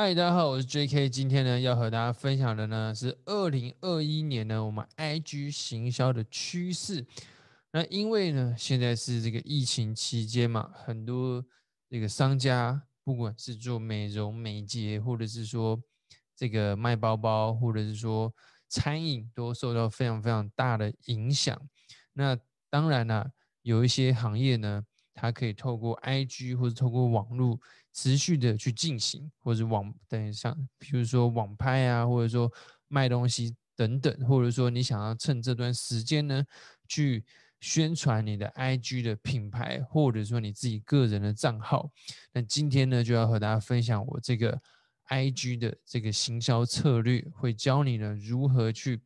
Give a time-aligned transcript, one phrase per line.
[0.00, 1.08] 嗨，大家好，我是 J.K。
[1.08, 7.04] 今天呢，要和大家分享的呢是二零二一年呢我们 I.G 行销的趋势。
[7.72, 11.44] 那因为呢现在是这个疫情期间嘛，很多
[11.90, 15.82] 这个商家，不管是做美容美睫，或者是说
[16.36, 18.32] 这个卖包包，或者是说
[18.68, 21.60] 餐饮，都受到非常非常大的影响。
[22.12, 22.38] 那
[22.70, 24.84] 当然了，有一些行业呢。
[25.20, 27.58] 它可以透过 IG 或者透过网络
[27.98, 32.48] 持续的去进行，或者网等像，比如说网拍啊，或者说
[32.86, 36.44] 卖东西等等，或者说你想要趁这段时间呢，
[36.86, 37.24] 去
[37.58, 41.90] 宣传你的 IG 的品牌，或者说你自己个人的账号。
[42.32, 44.60] 那今天呢，就要和大家分享我这个
[45.08, 49.00] IG 的这个行销策略，会教你呢如何去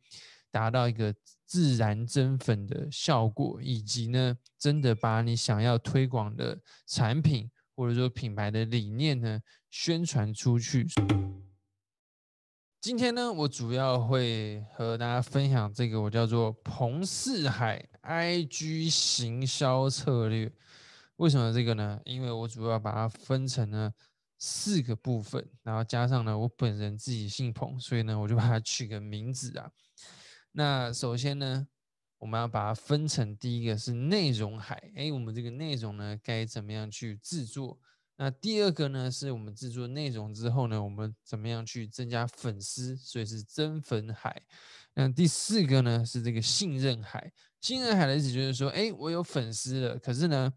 [0.51, 1.15] 达到一个。
[1.45, 10.87] 自然增粉的效果，以及呢，真的把你想要推广的产品或者说品牌的理念呢宣传出去。
[12.81, 20.51] 今天呢，我主要会和大家分享这个我叫做彭四海 IG 行销策略。
[21.15, 21.99] 为什么这个呢？
[22.03, 23.93] 因为我主要把它分成了
[24.37, 29.71] 四个部分，然后加上呢，我本人自己姓彭，所以呢，我就把它取个名字啊。
[30.51, 31.65] 那首先呢，
[32.23, 37.77] 我们要把它分成第一个是内容海，哎，我们这个内容呢该怎么样去制作？
[38.15, 42.95] 那第二个呢，是我们制作内容之后呢，我们怎么样去增加粉丝？
[42.95, 44.41] 所以是增粉海。
[44.93, 47.33] 那第四个呢，是这个信任海。
[47.59, 50.53] 信任海的意思就是说，哎，我有粉丝了，可是呢，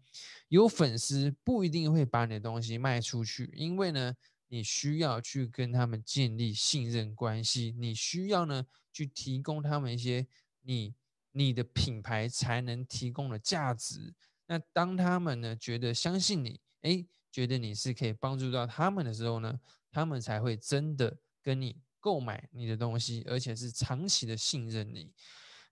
[0.47, 4.15] 有粉丝不一定会把你的东西卖出去，因为呢。
[4.49, 10.25] 你需要去跟他们建立信任关系，你需要呢去提供他们一些
[10.61, 10.95] 你
[11.37, 14.13] 你的品牌才能提供的价值。
[14.47, 19.59] 那当他们呢觉得相信你，哎，觉得你是可以帮助到他们的时候呢，
[19.91, 25.11] 他们才会真的跟你购买你的东西，而且是长期的信任你。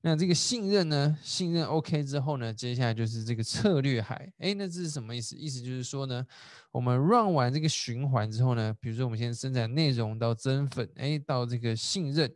[0.02, 1.18] 那这个信任呢？
[1.24, 2.54] 信任 OK 之后呢？
[2.54, 4.32] 接下来就是这个策略海。
[4.38, 5.36] 哎，那这是什么意思？
[5.36, 6.24] 意思就是说呢，
[6.72, 12.32] 我们 run 完这个循环之后呢，比如说我们先生产内容到增粉，哎，到这个信任，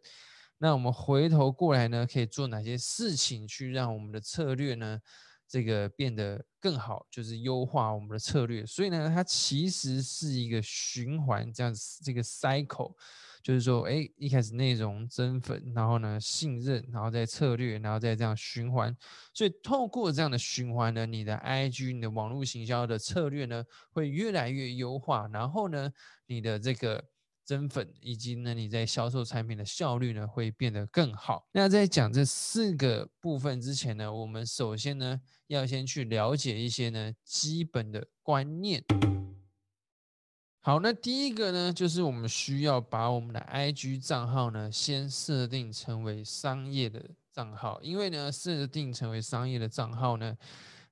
[0.59, 5.00] 那我们回头过来呢，可以做哪些事情去让我们的策略呢，
[5.47, 8.66] 这个变得更好，就是优化我们的策略。
[8.66, 12.94] 所以呢，它其实是一个循环，这样子这个 cycle。
[13.42, 18.94] 就是说，哎，一开始内容增粉，然后呢信任，然后再策略，然后再这样循环。
[19.34, 25.25] 所以透过这样的循环呢，你的 IG、你的网络行销的策略呢，会越来越优化。
[25.31, 25.90] 然后呢，
[26.25, 27.02] 你的这个
[27.50, 31.48] 增粉以及呢你在销售产品的效率呢，会变得更好。
[31.52, 38.84] 那在讲这四个部分之前呢，我们首先呢要先去了解一些呢基本的观念。
[40.62, 50.38] 好，那第一个呢，就是我们需要把我们的 IG 账号呢，先设定成为商业的账号，因为呢，设定成为商业的账号呢，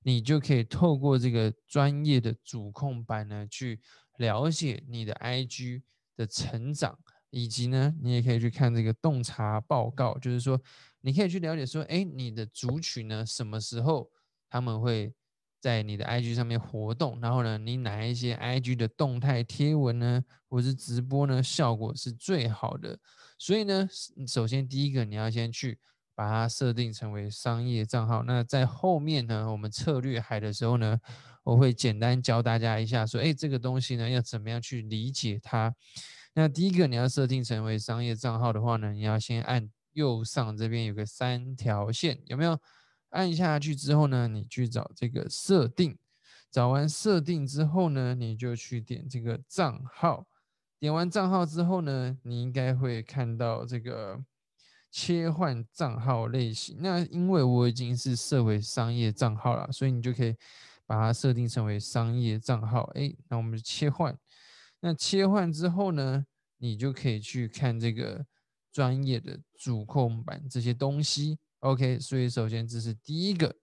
[0.02, 3.80] 你就可以透过这个专业的主控板呢，去
[4.18, 5.84] 了解你的 IG
[6.18, 10.62] 的成长，以及呢，你也可以去看这个洞察报告，就是说，
[11.00, 14.12] 你可以去了解说，哎，你的族群呢，什么时候
[14.50, 15.14] 他们会。
[15.60, 22.98] 在你的 IG 上面活动，然后呢，你哪一些 IG 的动态贴文呢，或是直播呢，效果是最好的？
[23.40, 23.90] 所以呢，
[24.28, 25.80] 首先第一个你要先去
[26.18, 28.24] 把它设定成为商业账号。
[28.24, 31.00] 那在后面呢，我们策略海的时候呢，
[31.44, 35.72] 我会简单教大家一下，说，哎，这个东西呢要怎么样去理解它？
[36.34, 42.60] 那第一个你要设定成为商业账号的话呢，你要先按右上这边有个三条线，有没有？
[43.12, 45.98] 按下去之后呢，你去找这个设定，
[46.52, 50.26] 找完设定之后呢，你就去点这个账号，
[50.78, 54.20] 点完账号之后呢，你应该会看到这个
[55.00, 56.78] 切换账号类型。
[56.80, 60.36] 那因为我已经是设为商业账号了，所以你就可以
[60.88, 62.90] 把它设定成为商业账号。
[62.96, 64.18] 哎，那我们就切换，
[64.80, 66.26] 那切换之后呢，
[66.58, 68.26] 你就可以去看这个
[68.72, 71.38] 专业的主控板这些东西。
[71.60, 73.56] OK，所以首先这是第一个，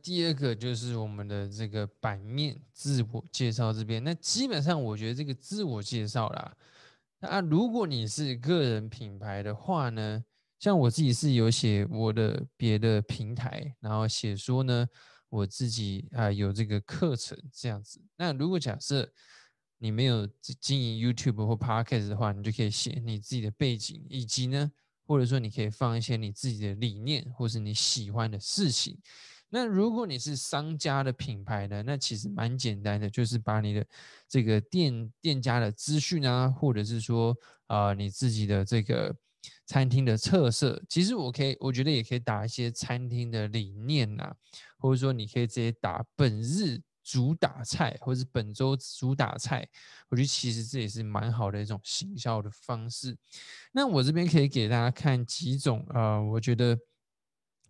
[0.00, 4.04] 第二个就是我们的这个版面自我介绍这边。
[4.04, 6.56] 那基本上我觉得这个自我介绍啦，
[7.20, 10.22] 那如果你是个人品牌的话呢，
[10.58, 14.86] 像我自己是有写我的别的平台，然后写说呢
[15.28, 18.00] 我自己啊有这个课程这样子。
[18.16, 19.12] 那如果假设
[19.78, 20.26] 你没有
[20.60, 24.70] 经营 YouTube 或 Podcast 的话，你就可以写你自己的背景以及呢。
[25.10, 29.00] 或者说，你可以放一些你自己的理念，或是你喜欢的事情。
[29.50, 33.86] 那如果你是商家的品牌呢，那其实蛮简单的，就是把你的
[34.28, 37.34] 这个店店家的资讯啊，或者是说
[37.66, 39.16] 啊你自己的这个
[39.64, 44.34] 餐厅的特色，其实我可以，我觉得也可以打一些餐厅的理念呐，
[44.76, 49.66] 或者说你可以直接打本日主打菜，或是本周主打菜，
[50.10, 53.16] 我觉得其实这也是蛮好的一种行销的方式。
[53.72, 56.78] 那我这边可以给大家看几种啊，我觉得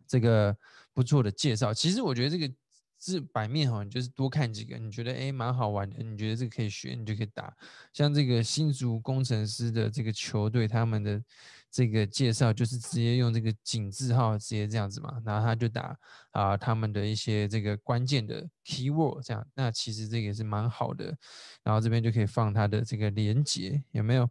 [0.09, 0.57] 这个。
[0.99, 2.53] 不错的介绍，其实我觉得这个
[2.97, 7.57] 字版面哈，你就是多看几个，你觉得哎蛮好玩的，你觉得这个可以学，你就可以打。
[7.93, 11.23] 像这个新竹工程师的这个球队，他们的
[11.71, 15.97] 这个介绍就是直接用这个井字号直接这样子嘛，然后他就打
[16.33, 21.17] 啊他们的一些这个关键的 keyword 这样，那其实这个也是蛮好的。
[21.63, 24.29] 然后这边就可以放它的这个连接，有没有？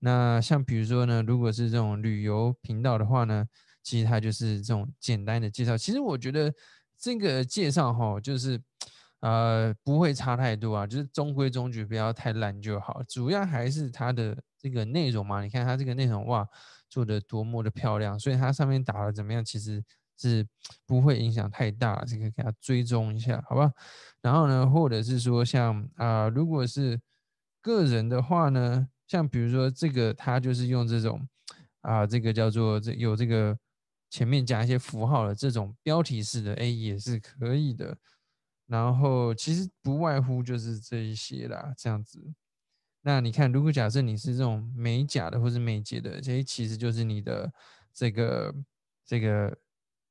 [0.00, 3.46] 那像比如说呢，如果是这种旅游频道的话呢？
[3.82, 5.76] 其实它就是这种简单的介绍。
[5.76, 6.52] 其实我觉得
[6.98, 8.60] 这个介绍哈，就是
[9.20, 13.02] 呃不会差太多啊，就是中规中矩，不要太烂就好。
[13.08, 15.42] 主要还是它的这个内容嘛。
[15.42, 16.46] 你看它这个内容哇，
[16.88, 19.82] 做的多么的漂亮，所以它上面打的怎么样，其实
[20.16, 20.46] 是
[20.86, 22.04] 不会影响太大。
[22.04, 23.72] 这个给它追踪一下，好吧？
[24.20, 27.00] 然后呢，或者是说像啊，如果是
[27.60, 31.28] 个人的话呢，像比如说这个，它就是用这种
[31.80, 33.58] 啊，这个叫做这有这个。
[34.12, 37.96] 前面加一些符号的这种标题式的 A 也是可以的，
[38.66, 42.34] 然后其实不外乎就是这一些啦，这样子。
[43.00, 47.50] 那你看，如果假设你是这种美甲的或者美睫的，这些其实就是你的
[47.90, 48.54] 这个
[49.06, 49.56] 这个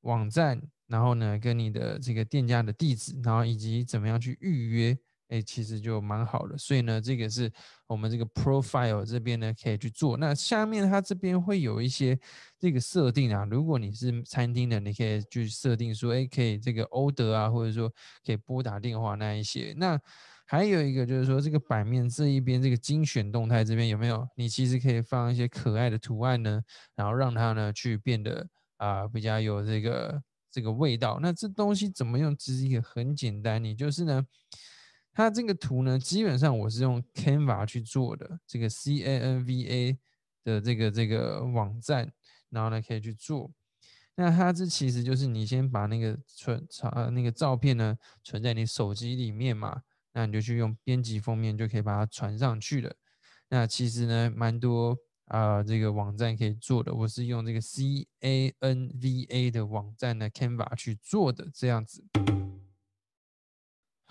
[0.02, 4.98] 网站，然后呢，跟你的这个店家的地址，然后以及怎么样去预约。
[5.32, 7.50] 哎，其实就蛮好的，所以呢，这个是
[7.88, 10.18] 我们这个 profile 这边呢可以去做。
[10.18, 12.20] 那下面它这边会有一些
[12.60, 17.90] 这个设定啊，如果你是餐厅的，你可以去设定说，哎，可以这个 order 啊，或者说
[18.26, 19.74] 可以拨打电话那一些。
[19.78, 19.98] 那
[20.46, 24.28] 还有一个就是说，这个版面这一边这个精选动态这边有没有？
[24.36, 26.62] 你其实可以放一些可爱的图案呢，
[26.94, 28.46] 然后让它呢去变得
[28.76, 31.20] 啊比较有这个这个味道。
[31.22, 32.36] 那这东西怎么用？
[32.36, 34.26] 其实也很简单，你就是呢。
[35.14, 39.98] 它这个图呢，基本上我是用 Canva 去做的，这个 C A N V A
[40.44, 42.12] 的这个这个网站，
[42.50, 43.52] 然后呢可以去做。
[44.16, 49.82] 那它这其实就是你先把那个存啊那个照片呢存在你手机里面嘛，
[50.14, 52.94] 那你就去用编辑封面就可以把它传上去了。
[53.50, 62.04] 那其实呢蛮多啊这个网站可以做的，我是用这个 C A N V A 的网站的 Canva 去做的这样子。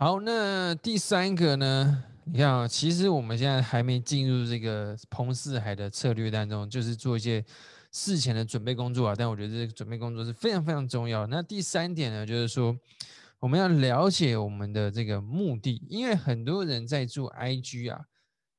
[0.02, 2.02] 好，那第三个呢？
[2.24, 7.44] 你看啊，其实我们现在还没进入这个彭四海的策略当中，就是做一些
[7.92, 9.14] 事前的准备工作啊。
[9.14, 11.26] 但我觉得这个准备工作是非常非常重要。
[11.26, 12.74] 那第三点呢，就是说
[13.40, 18.00] 我们要了解我们的这个目的，因为很多人在做 IG 啊，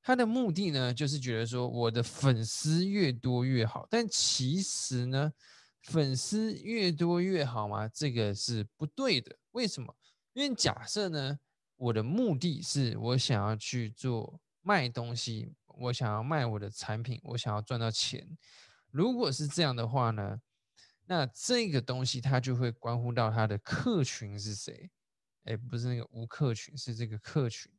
[0.04, 3.88] 他的目的呢，就是觉得说我的粉丝越多越好。
[3.90, 5.32] 但其实呢，
[5.82, 7.90] 粉丝越多越好吗？
[7.92, 9.36] 这个是不对的。
[9.54, 9.92] 为什么？
[10.34, 11.40] 因为假设呢，
[11.76, 18.38] 我的目的是我想要去做卖东西，我想要卖我的产品，我想要赚到钱。
[18.90, 20.40] 如果是这样的话呢，
[21.06, 24.90] 那这个东西它就会关乎到它的客群是谁？
[25.44, 27.72] 哎，不是那个无客群，是这个客群。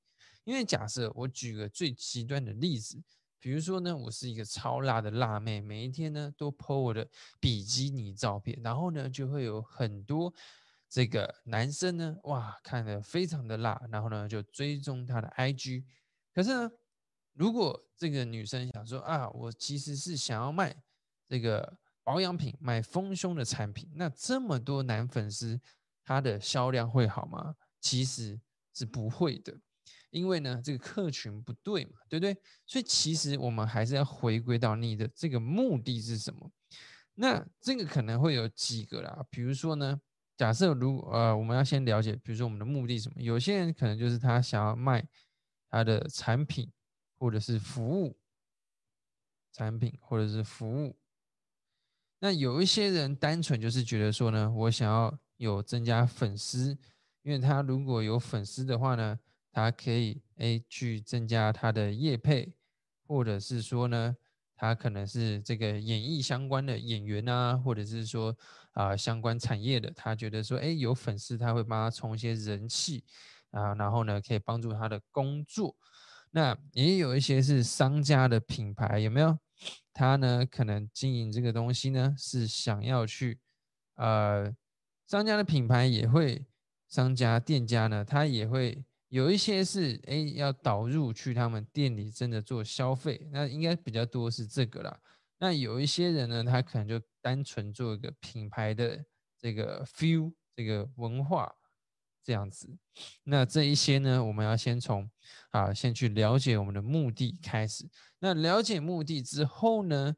[0.44, 3.02] 因为假设我举个最极端的例子，
[3.38, 7.08] 比如说呢，我是一个超辣的辣妹，每一天呢都 po 我的
[7.40, 10.34] 比基尼照片，然后呢就会有很多。
[10.92, 15.86] 这个男生呢，哇，看得非常的辣，然后呢就追踪他的 IG。
[16.34, 16.70] 可是呢，
[17.32, 20.76] 如果这个女生想说啊，我其实是想要卖
[21.26, 25.58] 这个保养品，卖丰胸的产品，那这么多男粉丝，
[26.04, 27.54] 他的销量会好吗？
[27.80, 28.38] 其实
[28.74, 29.58] 是不会的，
[30.10, 32.36] 因为呢，这个客群不对嘛，对不对？
[32.66, 36.52] 所以其实我们还是要回归到你的这个目的是什么。
[37.14, 39.98] 那这个可能会有几个啦，比如说呢。
[40.36, 43.20] 假设如呃，我们要先了解，比如说我们的目的什么？
[43.22, 45.06] 有些人可能就是他想要卖
[45.68, 46.70] 他的产品
[47.18, 48.16] 或者是服务，
[49.52, 50.96] 产品或者是服务。
[52.18, 56.76] 那有一些人单纯就是觉得说呢，我想要有增加粉丝，
[57.22, 59.18] 因为他如果有粉丝的话呢，
[59.52, 62.54] 他可以诶去增加他的业配，
[63.06, 64.16] 或者是说呢。
[64.62, 68.32] 他可能是这个演艺相关的演员啊，或者是说
[68.74, 73.02] 啊相关产业的，他觉得说，哎，有粉丝他会帮他充一些人气
[73.50, 75.74] 啊，然后呢可以帮助他的工作。
[76.30, 79.36] 那也有一些是商家的品牌，有没有？
[79.92, 83.40] 他呢可能经营这个东西呢是想要去
[83.96, 84.54] 呃
[85.08, 86.46] 商家的品牌也会，
[86.88, 94.98] 商家店家呢，他也会有一些是哎要导入去他们店里真的做消费，那应该比较多是这个啦。
[95.38, 99.04] 那有一些人呢，他可能就单纯做一个品牌的
[99.38, 101.54] 这个 feel，这个文化
[102.24, 102.74] 这样子。
[103.24, 105.10] 那这一些呢，我们要先从
[105.50, 107.86] 啊，先去了解我们的目的开始。
[108.18, 110.16] 那了解目的之后呢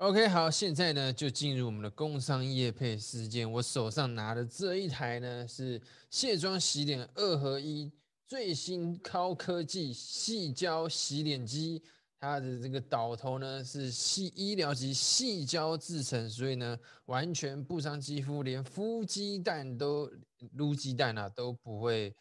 [0.00, 3.50] ？OK，好，现在呢就进入我们的工商业配时间。
[3.52, 5.78] 我手上拿的这一台呢是
[6.08, 7.92] 卸妆洗脸二合一
[8.26, 11.82] 最新高科技细胶洗脸机，
[12.18, 20.10] 它的这个导头呢是细医疗级细胶制成，所以呢完全不伤肌肤，连孵鸡蛋都
[20.52, 22.16] 撸鸡蛋啊都不会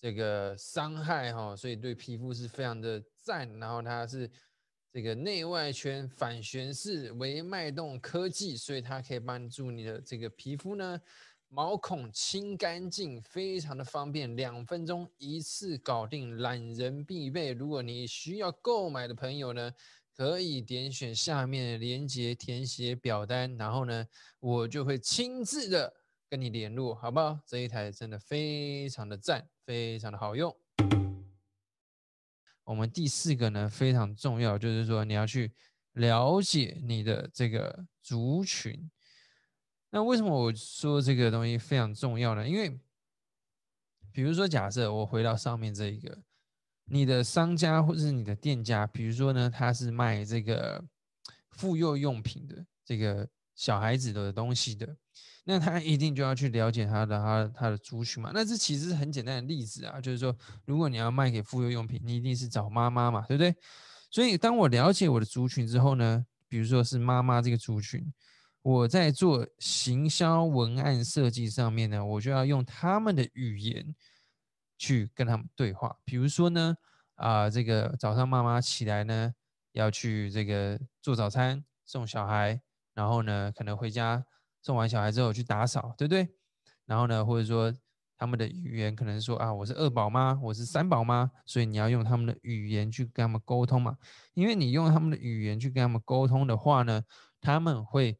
[0.00, 3.52] 这个伤害哈，所以对皮肤是非常的赞。
[3.58, 4.30] 然后它是。
[4.96, 10.98] 这个内外圈反旋式微脉动科技，所以它可以帮助你的这个皮肤呢
[11.48, 17.52] 毛孔清干净，非常的方便，两分钟一次搞定，懒人必备。
[17.52, 19.70] 如果你需要购买的朋友呢，
[20.16, 24.06] 可以点选下面的链接填写表单，然后呢，
[24.40, 25.92] 我就会亲自的
[26.30, 27.38] 跟你联络，好不好？
[27.46, 30.56] 这一台真的非常的赞，非常的好用。
[32.66, 35.52] 我们第四个呢非常重要，就是说你要去
[35.92, 38.90] 了解你的这个族群。
[39.90, 42.46] 那为什么我说这个东西非常重要呢？
[42.46, 42.78] 因为
[44.12, 46.18] 比如说，假设我回到上面这一个，
[46.86, 50.84] 你的商家或者是你的店家，比如说呢，他是卖这个
[51.50, 54.96] 妇幼用品的，这个小孩子的东西的。
[55.48, 58.32] 那他一定就要去了解他的他他的族群嘛？
[58.34, 63.54] 那这其实是很简单的例子啊，就是说，如果你要卖给妇幼用品，你一定是找妈妈嘛，对不对？
[64.10, 68.12] 所以当我了解我的族群之后呢，比如说是妈妈这个族群，
[68.62, 73.94] 我在做行销文案设计上面呢，我就要用他们的语言
[74.76, 75.96] 去跟他们对话。
[76.04, 76.76] 比如说呢，
[77.14, 79.32] 啊，这个早上妈妈起来呢，
[79.70, 82.60] 要去这个做早餐送小孩，
[82.96, 84.26] 然后呢，可能回家。
[84.62, 86.28] 送完小孩之后去打扫，对不对？
[86.86, 87.72] 然后呢，或者说
[88.18, 93.96] 他们的语言可能说啊，我是二宝妈，我是三宝妈，所以你要用他们的语言去跟他们沟通嘛。
[94.34, 97.00] 因为你用他们的语言去跟他们沟通的话呢，
[97.40, 98.18] 他们会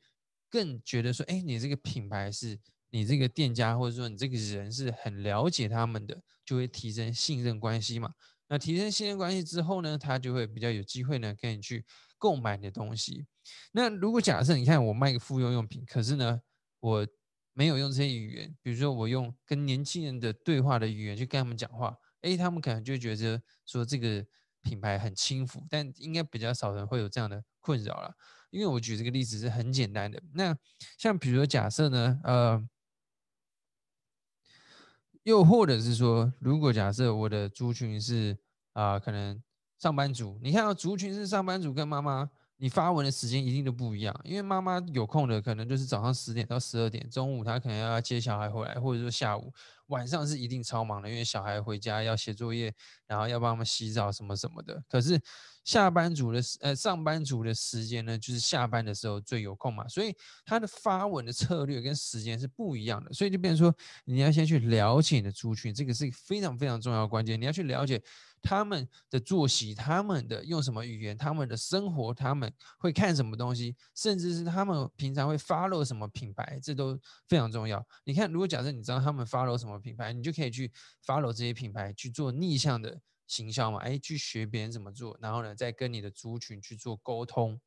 [0.49, 2.57] 更觉得说，哎，你这个品牌是
[2.91, 8.13] 你这个店家，或者说你这个人是很了解他们的，就会提升信任关系嘛。
[8.47, 11.85] 那提升信任关系之后呢，他就会比较有机会呢跟你去
[12.19, 13.27] 购买你的东西。
[13.73, 16.41] 那如果假设你看我卖个妇幼用品，可是呢，
[16.81, 17.07] 我
[17.53, 24.27] 没有用这些语言，比如说我用跟年轻人的对话的语言去跟他们讲话，诶，他们可能就觉得说这个
[24.63, 28.15] 品牌很轻浮，但应该比较少人会有这样的困扰了。
[28.51, 30.23] 因为我举这个例子是很简单的。
[30.35, 30.57] 那
[30.99, 32.69] 像比如说假设呢，呃，
[35.23, 38.39] 又或者是说，如果假设我的族群是
[38.73, 39.43] 啊，可能
[39.79, 42.31] 上班族，你看到族群是上班族跟妈妈。
[42.59, 49.53] 你发文的时间一定都不一样，因为妈妈有空的可能就是早上十点到十二点，中午她可能要接小孩回来，或者说下午，
[49.87, 52.75] 晚上是一定超忙的，因为小孩回家要写作业，
[53.07, 54.83] 然后要帮他们洗澡什么什么的。
[54.89, 55.21] 可是
[55.65, 60.15] 下班族的呃上班族的时间呢，就是下班的时候最有空嘛，所以
[60.45, 63.75] 他的发文的策略跟时间是不一样的，所以就变成说
[64.05, 68.03] 你要先去了解你的族群，这个是非常非常重要的关键，你要去了解。
[68.43, 77.85] 他们的作息，他们的用什么语言，他们的生活，他们会看什么东西，甚至是他们平常会 follow 什么品牌，这都非常重要。
[78.05, 80.71] 你看，如果假设你知道他们 follow 什么品牌，你就可以去
[81.05, 87.61] follow 这些品牌去做逆向的行销嘛，哎，去学别人怎么做，然后呢，再跟你的族群去做沟通。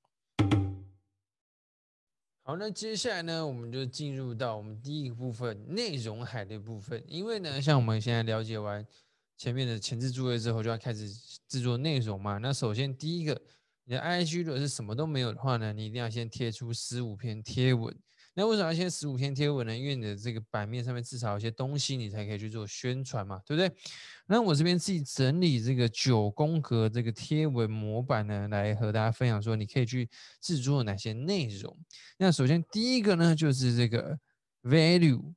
[2.43, 8.85] 好，那接下来呢，我们就进入到我们第一个部分内容海的部分，因为呢，像我们现在了解完。
[9.37, 11.09] 前面的前置作业之后，就要开始
[11.47, 12.37] 制作内容嘛。
[12.39, 13.41] 那首先第一个，
[13.85, 17.97] 你的 IG 如果是什么都没有的话呢，你一定要先贴出十五篇贴文。
[18.33, 19.77] 那为什么要先十五篇贴文呢？
[19.77, 23.71] 因为你的这个版面上面至少有些东西，你才可以去做宣传嘛，对不对？
[24.27, 30.09] 那我这边自己整理这个九宫格这个贴文模板呢，来和大家分享说，你可以去
[30.39, 31.77] 制作哪些内容。
[32.17, 34.17] 那首先第一个呢，就是这个
[34.63, 35.33] value。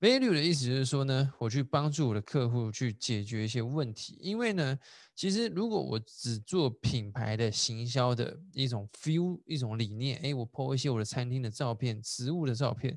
[0.00, 4.16] Value 的意思就是说呢，我去帮助我的客户去解决一些问题。
[4.20, 4.78] 因为呢，
[5.16, 12.96] 其实如果我只做品牌的行销的一种 feel 一种理念，哎，我 po 一些我的餐厅的照片、食物的照片，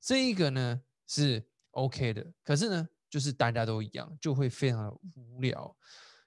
[0.00, 2.26] 这一个呢是 OK 的。
[2.42, 5.76] 可是呢，就是大家都一样，就会非常的无聊。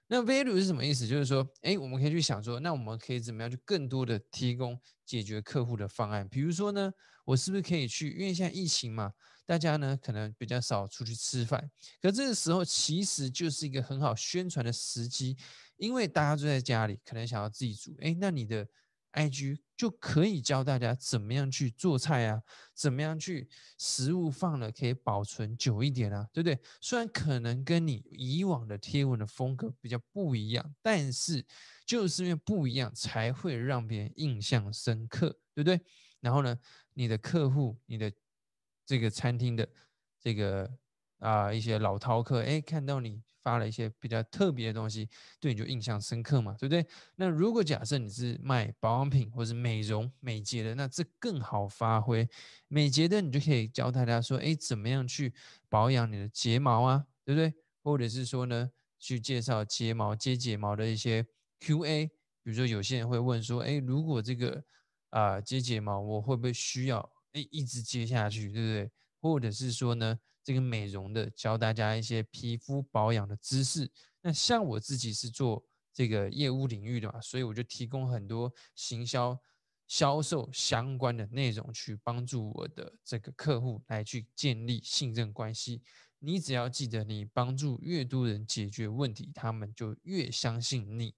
[0.06, 1.06] 那 value 是什么意思？
[1.06, 6.26] 就是说，哎，我们可以去想说，那我们可以怎么样去更多的提供解决客户的方案？
[6.26, 6.90] 比如说呢，
[7.26, 8.10] 我是不是可以去？
[8.12, 9.12] 因为现在疫情嘛，
[9.46, 11.70] 大家呢可能比较少出去吃饭，
[12.00, 15.36] 可这个时候其实就是一个很好宣传的时机，
[15.76, 17.94] 因为大家坐在家里，可能想要自己煮。
[18.00, 18.66] 哎，那你的
[19.12, 22.42] IG 就可以教大家怎么样去做菜啊，
[22.74, 23.48] 怎么样去
[23.78, 26.58] 食物放了可以保存久一点啊，对不对？
[26.80, 31.44] 虽然可能跟你以往的贴文的风格比较不一样，但是
[31.86, 35.80] 就是因为不一样，才会让别人印象深刻，对不对？
[36.20, 36.58] 然后呢，
[36.94, 38.12] 你的客户，你的
[38.84, 39.68] 这个餐厅的
[40.20, 40.70] 这个
[41.18, 43.22] 啊一些老饕客，哎，看到你。
[43.44, 45.06] 发了一些比较特别的东西，
[45.38, 46.86] 对你就印象深刻嘛，对不对？
[47.16, 52.26] 那如果假设你是卖保养品或是美容美睫的，那这更好发挥。
[52.68, 55.34] 美睫的你就可以教大家说，哎，怎么样去
[55.68, 57.52] 保养你的睫毛啊，对不对？
[57.82, 61.26] 或者是说呢，去介绍睫毛接睫毛的一些
[61.60, 64.64] Q&A，比如说有些人会问说，哎，如果这个
[65.10, 68.90] 啊接睫毛，我会不会需要哎一直接下去，对不对？
[69.20, 70.18] 或者是说呢？
[70.42, 73.90] 这个美容的教大家一些皮肤保养的知识。
[74.20, 79.40] 那像我自己是做这个业务领域的嘛，所以我就提供很多行销、
[79.88, 85.82] 销售相关的内容，去帮助我的这个客户来去建立信任关系。
[86.18, 91.14] 你只要记得，你帮助越多人解决问题，他们就越相信你。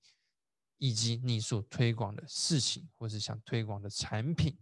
[0.78, 4.56] 以及你所推广的事情，或是想推广的产品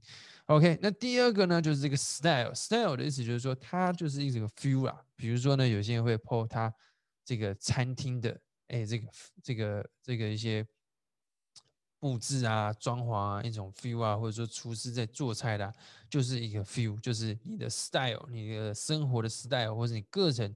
[0.47, 0.79] ，OK。
[0.81, 5.05] 那第二个呢，就是这个 style，style 的意思就是说，它就是一个 feel 啊。
[5.17, 6.73] 比如说呢，有些人会 po 他
[7.25, 9.09] 这个餐厅的，哎，这个
[9.43, 10.67] 这个这个一些
[11.99, 15.73] 布置啊、装潢啊，一种 feel 啊，或者说厨师在做菜的，
[16.09, 20.55] 就是一个 feel，就是你的 style，你的生活的 style，或者你个人，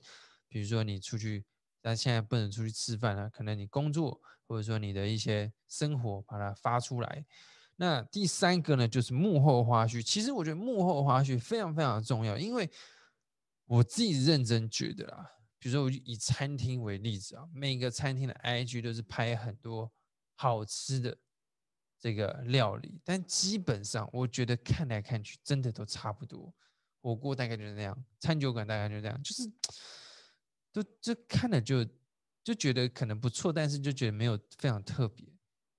[0.49, 1.45] 比如说你出去。
[1.81, 7.25] 但现在不能出去吃饭了，可能你工作或者说你的一些生活把它发出来。
[7.77, 10.03] 那第三个呢，就是幕后花絮。
[10.03, 12.69] 其实我觉得幕后花絮非常非常重要，因为
[13.67, 19.93] 我自己认真觉得啦，比如说我就以餐厅为例子啊，每个餐厅的 IG 都是拍很多
[20.35, 21.17] 好吃的
[22.01, 26.53] 这个料理，但基本上我觉得看来看去真的都差不多。
[27.01, 29.43] 火锅大概就是那样，餐酒馆大概就这样，就是。
[30.71, 31.83] 就就看了就
[32.49, 35.31] 就觉得可能不错，但是就觉得没有非常特别。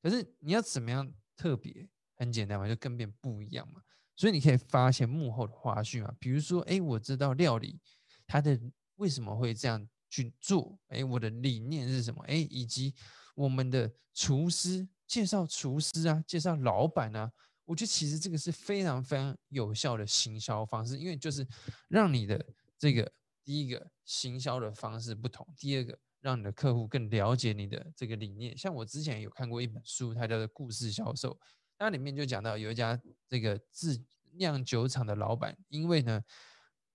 [0.04, 1.90] 可是你要怎么样特别？
[2.14, 3.82] 很简单嘛，就跟别人不一样嘛。
[4.16, 7.80] 所以你可以发现幕后的花絮嘛，比如说，哎，我知道料理
[8.28, 8.60] 它的
[8.98, 12.94] 为什么会这样去做，哎，我的理念是什么，哎，以及
[13.34, 17.32] 我们的厨师介绍厨师啊，介绍老板啊，
[17.66, 21.48] 我觉得其实这个是非常非常有效的行销方式，因为就是
[21.88, 22.46] 让你的
[22.78, 23.12] 这个。
[23.42, 28.58] 第一个行销的方式不同，第二个让你的客户更了解你的这个理念。
[28.58, 31.34] 像我之前有看过一本书，它叫做《故事销售》，
[31.78, 34.02] 那里面就讲到有一家这个制
[34.34, 36.22] 酿酒厂的老板，因为呢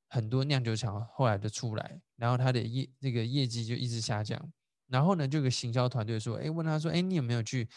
[0.09, 4.53] 很多酿酒厂后来就出来，然后他的业这个业绩就一直下降，
[4.89, 7.69] 然后呢这个行销团队说，哎，问他说，哎，你有没有去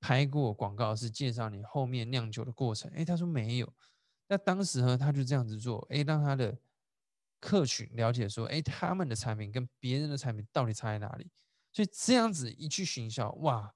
[0.00, 2.90] 拍过广告，是介绍你后面酿酒的过程？
[2.94, 3.72] 哎，他说没有。
[4.28, 6.56] 那当时呢他就这样子做，哎，让他的。
[7.44, 11.30] 客群了解说，哎，他们的产品跟别人的产品到底差在哪里？
[11.70, 13.70] 所以这样子一去行销，哇，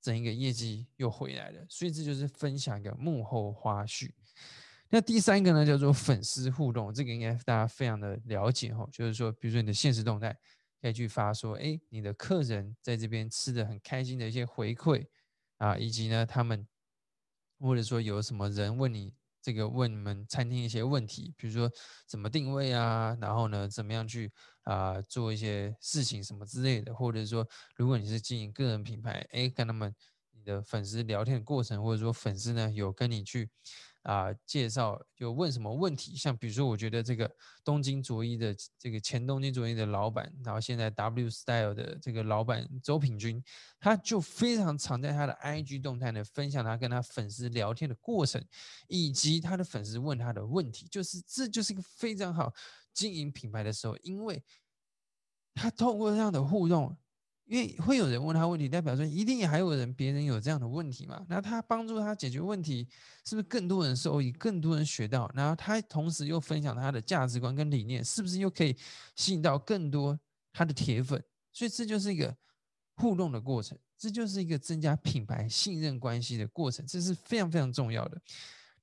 [0.00, 1.66] 整一个业绩又回来了。
[1.68, 4.12] 所以这就是分享一个幕后花絮。
[4.90, 8.88] 那第三个呢，叫做粉丝互动，这个应该大家非常的了解哈。
[8.92, 10.38] 就是说，比如说你的现实动态
[10.80, 15.04] 可以去发说，哎，你的客人在这边吃的很开心的一些回馈
[15.56, 16.64] 啊，以及呢，他们
[17.58, 19.12] 或者说有什么人问你。
[19.42, 21.70] 这个问你们餐厅一些问题，比如说
[22.06, 24.32] 怎么定位啊，然后呢，怎么样去
[24.64, 29.94] 啊做一些事情什么之类的，或者说如果你是经营个人品牌，哎，跟他们
[30.32, 33.50] 你的粉丝聊天的过程，或者说粉丝呢有跟你去。
[34.02, 36.16] 啊，介绍就问什么问题？
[36.16, 37.30] 像比如说，我觉得这个
[37.62, 43.42] 东京卓一的这个前东京卓一的老板，然后现在 W Style 的这个老板周品君，
[43.78, 48.42] 他就非常常在他的 IG 动态呢分享他跟他粉丝聊天的过程，
[48.88, 52.52] 以及他的粉丝问他的问题，就是这就是一个非常好
[52.94, 54.42] 经营品牌的时候，因为
[55.54, 56.96] 他透过这样的互动。
[57.50, 61.26] 因为会有人问他问题，代表说一定还有人别人有这样的问题嘛？
[61.28, 62.86] 那他帮助他解决问题，
[63.24, 65.28] 是不是更多人受益，更多人学到？
[65.34, 68.76] 然后他同时又分享他的价值观跟理念，是不是又可以
[69.16, 70.16] 吸引到更多
[70.52, 71.20] 他的铁粉？
[71.50, 72.32] 所以这就是一个
[72.94, 78.22] 互动的过程，这就是一个增加品牌信任关系的过程，这是非常非常重要的。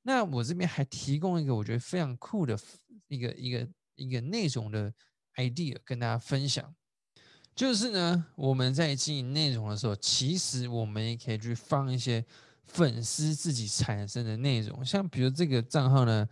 [0.01, 2.59] 那我这边还提供一个我觉得非常酷的
[3.07, 4.93] 一个一个一个内容的
[5.35, 6.75] idea 跟大家分享。
[7.57, 12.23] 就是呢，我们在经营内容的时候，其实我们也可以去放一些
[12.67, 16.29] 粉丝自己产生的内容，像比如这个账号呢，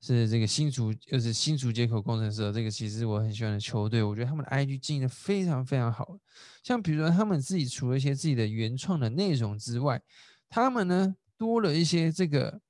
[0.00, 6.18] 是这个新竹，就是新竹接口工程师，这个其实我很喜欢的球队，我觉得他们的 IG 经营的非常非常好。
[6.64, 10.02] 像比如说他们自己除了一些自己的原创的内容之外，
[10.48, 12.60] 他们呢多了一些这个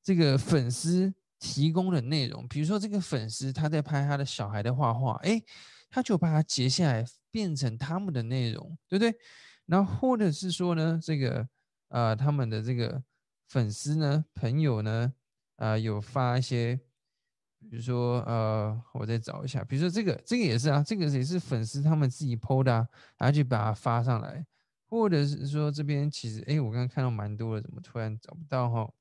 [0.00, 5.42] 这个粉丝提供的内容，比如说这个粉丝他在拍他的小孩的画画，哎。
[5.90, 9.14] 他就把它截下来变成他们的内容，对不对？
[9.66, 11.48] 然后或者是说呢，这个
[11.88, 13.02] 呃，他们的这个
[13.48, 15.12] 粉丝呢、朋友呢，
[15.56, 16.76] 啊，有发一些，
[17.68, 22.72] 比如说呃，我再找一下，比如说这个，这个也是啊，这个也是粉丝他们自己 PO 的，
[23.16, 24.46] 然后就把它发上来，
[24.88, 28.92] 或者是说这边其实，哎，我刚刚看到蛮多的，怎么突然找不到哈？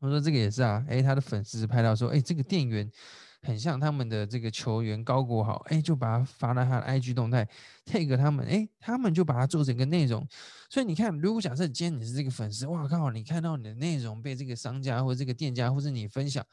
[0.00, 2.90] 我说这个也是啊，哎，他的粉丝拍到说，哎，这个店员。
[3.44, 7.46] 很像他们的这个球员高国豪，哎，就把它发到他的 IG 动态
[7.84, 10.26] ，take 他们，哎，他们就把它做成一个内容。
[10.70, 16.44] 所以你看，如果假设今天你是这个粉丝，哇靠，你看到你的内容被这个商家或这个店家或者你分享，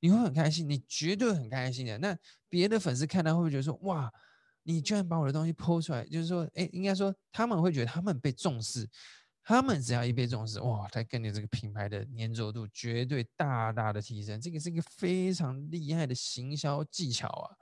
[0.00, 1.98] 你会很开心，你绝对很开心的。
[1.98, 2.16] 那
[2.48, 4.10] 别的粉丝看到会不会觉得说，哇，
[4.62, 6.04] 你居然把我的东西 PO 出来？
[6.06, 8.88] 就是说，哎，应该说他们会觉得他们被重视。
[9.48, 14.38] 他们只要一被重视，哇，他跟你这个品牌的粘着度绝对大大的提升。
[14.38, 17.56] 这个是一个非常厉害的行销技巧啊，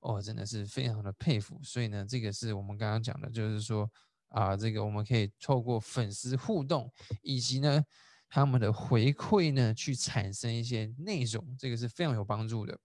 [0.00, 1.58] 哦，真的是非常的佩服。
[1.62, 3.90] 所以呢，这个是我们刚刚讲的，就是说
[4.28, 6.92] 啊，这个我们可以透过粉丝互动
[7.22, 7.82] 以及呢
[8.28, 12.78] 他们的回馈呢，去产生一些内容，这个是非常有帮助的。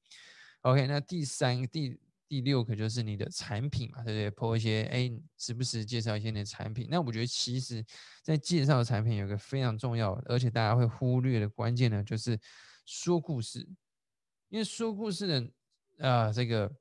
[0.61, 1.99] OK，那第三第。
[2.27, 4.31] 第六个就是你的产品嘛，对不对？
[4.31, 6.87] 播一些哎，时不时介绍一些你的产品。
[6.89, 7.83] 那我觉得其实，
[8.21, 12.37] 在介绍产品有个非常重要，而且大家会忽略的关键呢，就是
[12.85, 13.67] 说故事。
[14.49, 15.51] 因为说故事的
[16.07, 16.71] 啊，这个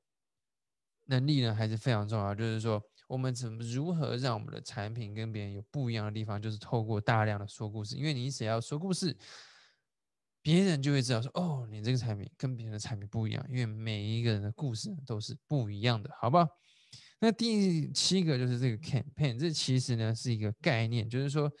[1.05, 2.35] 能力呢还是非常重要。
[2.35, 7.95] 就是说，我们怎么如何让我们的产品跟别人有不一样的地方，就是透过大量的说故事。
[7.95, 9.17] 因为你只要说故事。
[10.47, 16.47] 别人就会知道说，哦，你这个产品跟别人的产品不一样，因为每一个人的故事都是不一样的，好不好？
[17.19, 21.51] 那第七个就是这个 campaign，这其实呢是一个概念，就是说，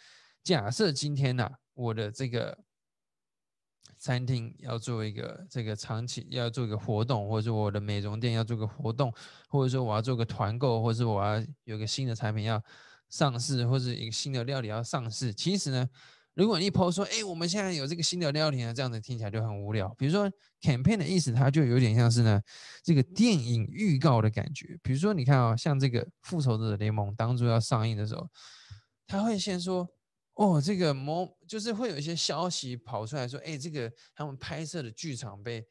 [0.41, 2.57] 假设今天呐，我的这个
[3.99, 9.13] 餐厅要做一个这个长期要做一个活动，或者说我的美容店要做个活动，
[9.49, 12.63] 或者说我要做个团购，或者我要有个新的产品要
[13.09, 15.89] 上市，或者一个新的料理要上市，其实呢。
[16.37, 19.91] 如果你一 po 说，哎，我们现在有这个新的料理啊，这样子听起来就很无聊。
[19.97, 22.39] 比如说 campaign 的意思，它就有点像是呢，
[22.83, 24.77] 这个电影预告的感觉。
[24.83, 28.29] 比如说，你看啊，像这个复仇者联盟当初要上映的时候，
[29.07, 29.89] 他会先说，
[30.35, 35.65] 哦，这个某就是会有一些消息跑出来说，哎，这个他们拍摄的剧场被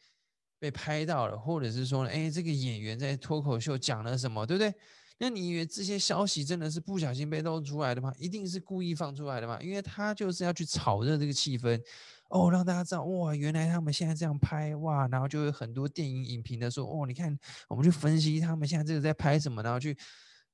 [0.58, 4.74] 被拍到了，或者是说，哎，这个演员在脱口秀讲了什么，对不对？
[5.18, 8.12] 那你以为这些消息真的是不小心被露出来的吗？
[8.18, 9.58] 一定是故意放出来的吗？
[9.62, 11.82] 因为他就是要去炒热这个气氛，
[12.28, 17.34] 哦，让大家知道哇，原来他们现在这样拍哇，然后就有很多电影影评的说，哦，你看，
[17.66, 19.96] 我们去分析他们现在这个在拍什么，然后去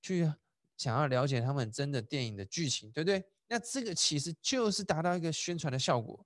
[0.01, 0.33] 去
[0.77, 3.25] 想要了解他们真的电影的剧情，对不对？
[3.49, 6.25] 那这个其实就是达到一个宣传的效果。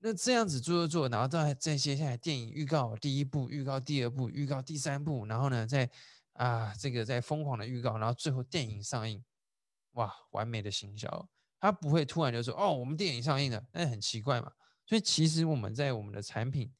[0.00, 5.88] 那这样子做做做，然后再再接下来电影预告第一部，预告第二部，预告第三部，然后呢再。
[6.36, 9.24] 啊，这个在疯狂的预告，然后最后电影上映，
[9.92, 14.52] 哇，完美的行销，他不会突然就说，哦，我们电影上映了，那很奇怪嘛。
[14.86, 16.72] 所以其实我们在我们的产品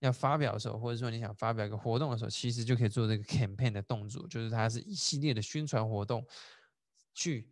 [0.00, 6.26] 要发表的时候，或者说你想发表一个活动的时候，其实就可以做这个 campaign 的动作，就是它是一系列的宣传活动，
[7.14, 7.50] 去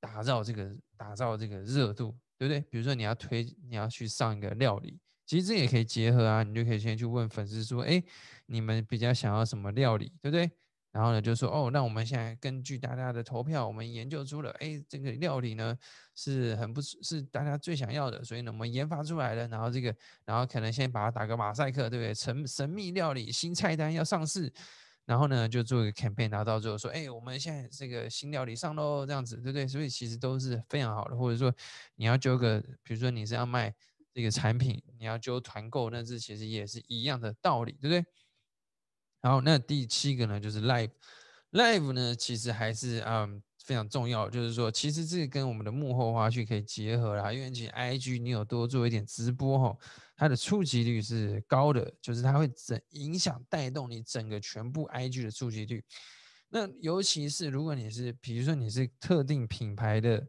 [0.00, 2.60] 打造这个打造这个热度，对不对？
[2.70, 4.98] 比如说你要推，你要去上一个料理。
[5.26, 8.02] 其实这也可以结合啊，你就可以先去问粉丝说，哎，
[8.46, 10.50] 你们比较想要什么料理，对不对？
[10.92, 15.74] 然后呢，就说哦，那我们现在根据大家的投票，我们研究出了，哎，这个料理呢
[16.14, 19.48] 是很不是大家最想要的，所以呢，我们研发出来了。
[19.48, 19.94] 然后这个，
[20.26, 22.12] 然后可能先把它打个马赛克，对不对？
[22.12, 24.52] 神神秘料理新菜单要上市，
[25.06, 29.66] 然后呢，就做一个 campaign，拿到之后说，哎，我们现在这个新料理上喽，这样子，对不对？
[29.66, 31.16] 所以其实都是非常好的。
[31.16, 31.50] 或者说
[31.96, 33.74] 你要揪个，比如说你是要卖
[34.12, 38.04] 这个产品，你要揪团购，那这其实也是一样的道理，对不对？
[39.24, 49.78] 好，那第七个呢，就是 live，live 呢，其实还是嗯非常重要，就是说，其实这个跟我们的幕后花絮可以结合啦，因为其实 IG 你有多做一点直播哈，
[50.16, 55.84] 它的触及率是高的，就是它会整影响带动你整个全部 IG 的触及率。
[56.48, 60.26] 那尤其是如果你是，比如说你是特定品牌的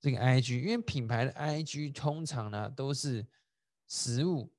[0.00, 3.24] 这个 IG，因为品牌的 IG 通常呢都是
[3.88, 4.52] 实物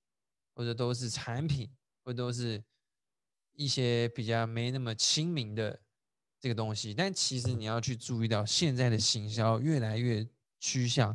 [0.56, 1.70] 或者都是产品
[2.06, 2.64] 或都是。
[3.58, 5.78] 一些比较没那么亲民的
[6.40, 6.94] 这个东西。
[6.94, 10.26] 但其实你要去注意到，现在的行销越来越
[10.62, 11.14] 趋向，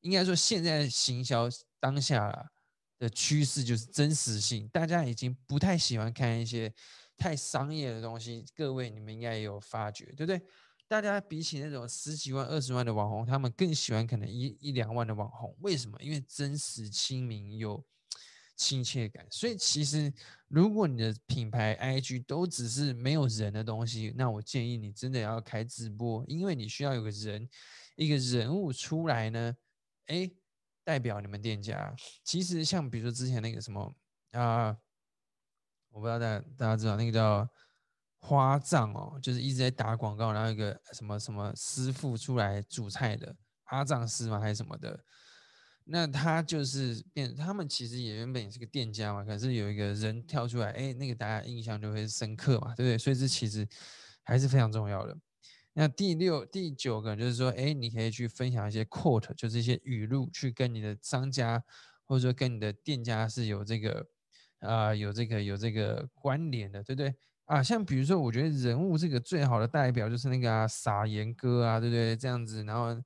[0.00, 1.48] 应该说现在行销
[1.80, 2.50] 当下
[2.98, 6.70] 的趋势就是真实性，大家已经不太喜欢看一些
[7.16, 8.44] 太商业的东西。
[8.54, 10.40] 各位你们应该也有发觉，对不对？
[10.86, 15.56] 大家比起那种十几万、二十万的网红，他们更喜欢可能一一两万的网红。
[15.60, 15.98] 为什么？
[16.00, 17.82] 因为真实、亲民有
[18.56, 19.26] 亲切感。
[19.30, 20.12] 所以其实，
[20.48, 27.48] 如果你的品牌 IG 都只是没有人的东西，那我建议你真的要开直播，因为你需要有个人，
[27.96, 29.56] 一个人物出来呢，
[30.06, 30.30] 哎，
[30.82, 31.94] 代表你们店家。
[32.22, 33.94] 其实像比如说之前那个什么
[34.32, 34.76] 啊，
[35.90, 37.48] 我不知道大大家知道那个叫。
[38.26, 44.98] 花藏哦，就是一直在打广告，然后一个什么什么师傅出来煮菜的阿藏师嘛，还是什么的，
[45.84, 52.96] 那他就是变，他们其实也原本也是个店家嘛，可是有一个人跳出来，哎，那个大家印象就会深刻嘛，对不对？
[52.96, 53.68] 所以这其实
[54.22, 55.16] 还是非常重要的。
[55.74, 61.62] 那第六、第九个就是说，哎，你可以去分享一些 quote，就是一些语录，去跟你的商家
[62.04, 64.06] 或者说跟你的店家是有这个
[64.60, 67.14] 啊，有这个有这个关联的，对不对？
[67.46, 72.16] 啊，像比如说，我觉得人物这个最好的代表就是那个啊，撒盐哥啊，对不对？
[72.16, 72.96] 这样子，然后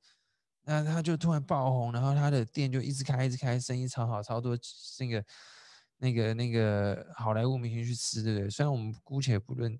[0.68, 4.54] 那他就突然爆红，然后他的店就一直开，一直开，生意超好，超多
[4.98, 5.24] 那个
[5.96, 8.50] 那个那个好莱坞明星去吃，对不对？
[8.50, 9.74] 虽然我们姑且不论，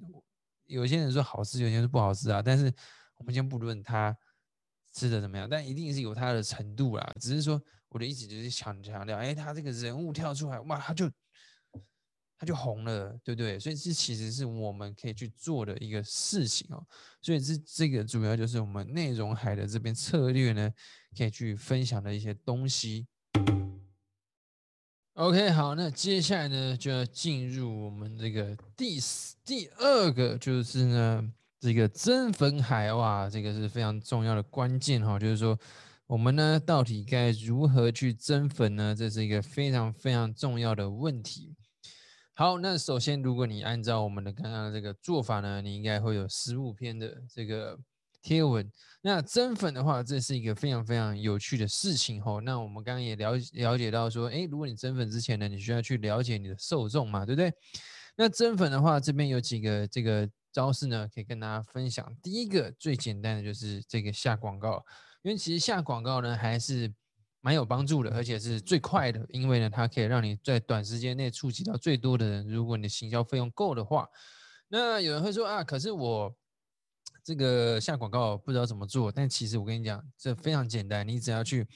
[0.64, 2.72] 有些人说好吃，有些人说不好吃啊，但是
[3.16, 4.16] 我们先不论他
[4.94, 7.14] 吃的怎么样，但一定是有他的程度啦。
[7.20, 11.10] 只是说我的意思就是强强调，哎，他这个人物跳出来，哇，他就。
[12.38, 13.58] 它就红了，对不对？
[13.58, 16.86] 所以这其实是我们可以去做的一个事情哦。
[17.20, 20.72] 所以这这个主要就是我们内容海的这边策略呢，
[21.16, 23.08] 可以去分享的一些东西。
[25.14, 29.00] OK，好，那接下来呢就要进入我们这个第
[29.44, 35.58] 第二个，就是呢这个增粉海哇，这个是非常重要的关键哈，就是说
[36.06, 38.94] 我们呢到底该如何去增粉呢？
[38.96, 41.56] 这是一个非常非常重要的问题。
[42.38, 47.76] 好，那首先，如果你按照我们的刚刚的这个做法呢，你应该会有十五篇的这个
[48.22, 48.70] 贴文。
[49.02, 52.40] 那增粉的话，这是一个非常非常有趣的事情吼。
[52.40, 57.52] 那我们刚刚也了了解到说，诶，如果你增粉之前呢，你需要去了解你的受众嘛，对不对？
[58.16, 62.08] 那增粉的话，这边有几个这个招式呢，可以跟大家分享。
[62.22, 64.84] 第一个最简单的就是这个下广告，
[65.22, 66.94] 因为其实下广告呢，还是。
[67.40, 72.48] 蛮有帮助的，而且是最快的，因为呢，它可以让你在短时间内触及到最多的人。
[72.48, 74.08] 如果你的行销费用够的话，
[74.68, 76.34] 那有人会说啊，可是我
[77.22, 79.12] 这个下广告不知道怎么做。
[79.12, 81.66] 但其实我跟你讲，这非常简单，你只要去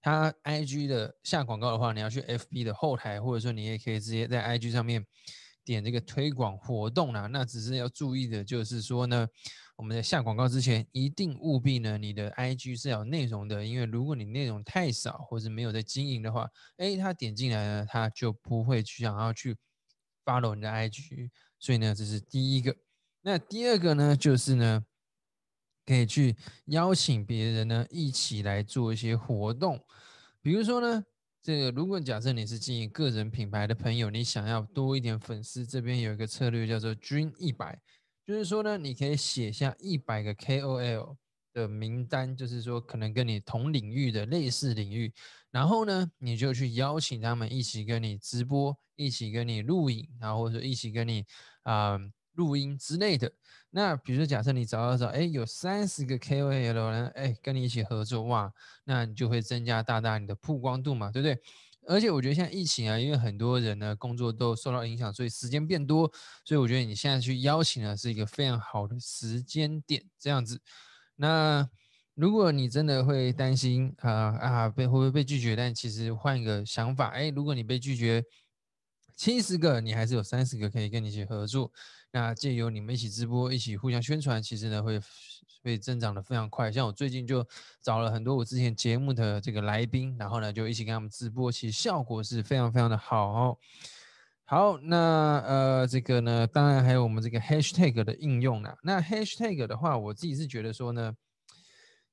[0.00, 5.04] 它 IG 的下广告的话，你要去 FB 的后台，或者说你也可以直接在 IG 上面
[5.64, 7.26] 点这个推广活动啦。
[7.26, 9.28] 那只是要注意的就是说呢。
[9.80, 19.56] 我们在下广告之前，一定务必呢，你的 IG 是有内容的，因为如果你内容太少或者没有在经营的话，哎，他点进来呢，他就不会去想要去
[20.22, 22.76] follow 你的 IG，所以呢，这是第一个。
[23.22, 24.84] 那第二个呢，就是呢，
[25.86, 29.82] 可以去邀请别人呢一起来做一些活动，
[30.42, 31.02] 比如说呢，
[31.40, 37.80] 这个如果假设你是经营个人品牌的朋友，你想要多一点粉丝，这边有一个策略叫做均一百。
[38.30, 41.16] 就是说呢，你可以写下一百个 KOL
[41.52, 45.12] 的名单，就是说可能跟你同领域的类似领域，
[45.50, 51.26] 然后呢，你就去邀请他们一起跟你直播，一起跟你录影，然后或者说一起跟你
[51.64, 51.98] 啊
[52.34, 53.32] 录音之类的。
[53.70, 58.52] 那比如说假设你找到找，哎，有三十个 KOL 呢，哎，跟你一起合作，哇，
[58.84, 61.36] 那你就会增加大大你的曝光度嘛，对不对？
[61.86, 66.12] 而且我觉得现在疫情啊，因为很多人呢工作都受到影响，所以时间变多，
[66.44, 70.60] 所以我觉得你现在去邀请呢是一个非常好的时间点，这样子。
[71.16, 71.68] 那
[72.14, 78.22] 如果你真的会担心啊啊被会不会被拒绝，但其实换一个想法，哎，如果你被拒绝
[79.16, 81.72] 七十个，你还是有三十个可以跟你一起合作。
[82.12, 85.00] 那借由你们一起直播，一起互相宣传，其实呢会。
[85.62, 87.46] 会增长的非常快，像我最近就
[87.82, 93.58] 找了很多我之前节目的这个来宾，然后呢就一起跟他们直播，其实效果是非常非常的好哦。
[94.44, 98.76] 好，那呃这个呢，当然还有我们这个 hashtag 的应用啦。
[98.82, 101.14] 那 hashtag 的话，我自己是觉得说呢，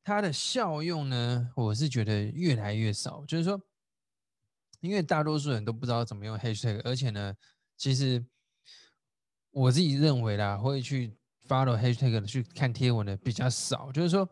[0.03, 3.61] 它的效用呢，我是觉得越来越少，就是说，
[4.81, 7.33] 因为大多数人都不知道怎么用 hashtag，而且呢，
[7.77, 8.23] 其实
[9.51, 11.15] 我自己认为啦，会去。
[11.47, 14.27] Follow hashtag 去看贴文的比较少，就是说，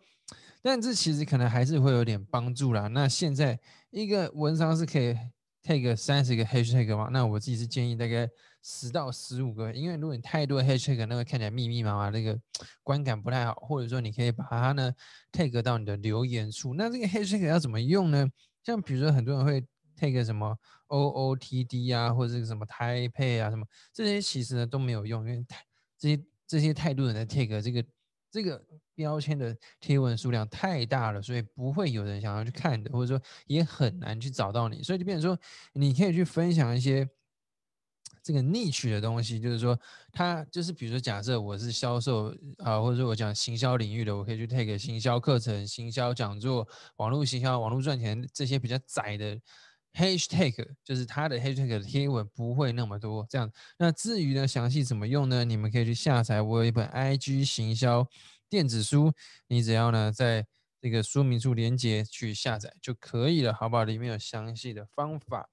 [0.61, 2.87] 但这其实可能还是会有点帮助啦。
[2.87, 3.59] 那现在
[3.91, 5.15] 一个文章是可以
[5.63, 7.09] take 三十个 hashtag 吗？
[7.11, 8.29] 那我自己是建议大概
[8.61, 12.39] 十到十五个，因为如果你太多 hashtag，那会看起来密密麻麻，那个
[12.83, 13.53] 观感不太好。
[13.55, 14.93] 或者说你可以把它呢
[15.31, 16.73] take 到你的留言处。
[16.73, 18.27] 那这个 hashtag 要怎么用呢？
[18.63, 19.63] 像比如说很多人会
[19.95, 25.45] take 什么 OOTD 啊，或者是什么 Taipei 啊，什么这些其实呢都没有用，因为
[25.97, 27.85] 这些这些太多人的 take 这个
[28.31, 28.61] 这个
[28.93, 34.83] 标签的贴文数量太大了，所以不会有人想要去看的，或者说也很难去找到你。
[34.83, 35.39] 所以就变成说，
[35.73, 37.07] 你可以去分享一些
[38.21, 39.79] 这个 niche 的东西，就是说
[40.11, 49.39] 它就是比如说假设我是销售啊，或者说我讲行销领域的，我可以去 take 行销课程、行销讲座、网络行销、网络赚钱这些比较窄的。
[49.95, 53.49] Hashtag 就是它的 Hashtag 的贴文不会那么多，这样。
[53.77, 55.45] 那至于呢，详细怎么用呢？
[55.45, 58.05] 你们可以去下载我有一本 IG 行销
[58.49, 59.13] 电子书，
[59.47, 60.45] 你只要呢在
[60.81, 63.85] 这个说明处连接去下载就可以了，好不好？
[63.85, 65.49] 里面有详细的方法。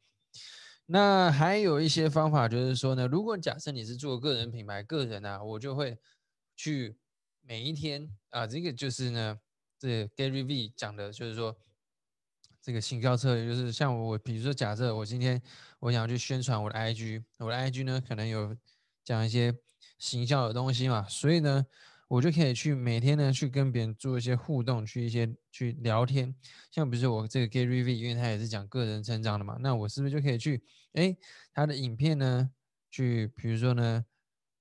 [0.86, 5.96] 那还有一些方法，就是说呢，如果假设你是做个人品牌，个人啊，我就会
[6.56, 6.96] 去
[7.42, 9.38] 每一天啊，这个就是呢，
[9.78, 11.56] 这 Gary V 讲的，就是说。
[12.62, 15.42] 这个行销策略就是像我，比如说假设我今天
[15.80, 18.56] 我想要去宣传我的 IG，我的 IG 呢可能有
[19.04, 19.52] 讲一些
[19.98, 21.66] 行销的东西嘛，所以呢
[22.06, 26.32] 我就可以去每天呢去跟别人做一些互动，去一些去聊天。
[26.70, 31.16] 像比如说我这个 Gary V，因为他也是讲个人成长的嘛，那我是不是就可以去哎
[31.52, 32.48] 他的影片呢
[32.92, 34.04] 去，比如说呢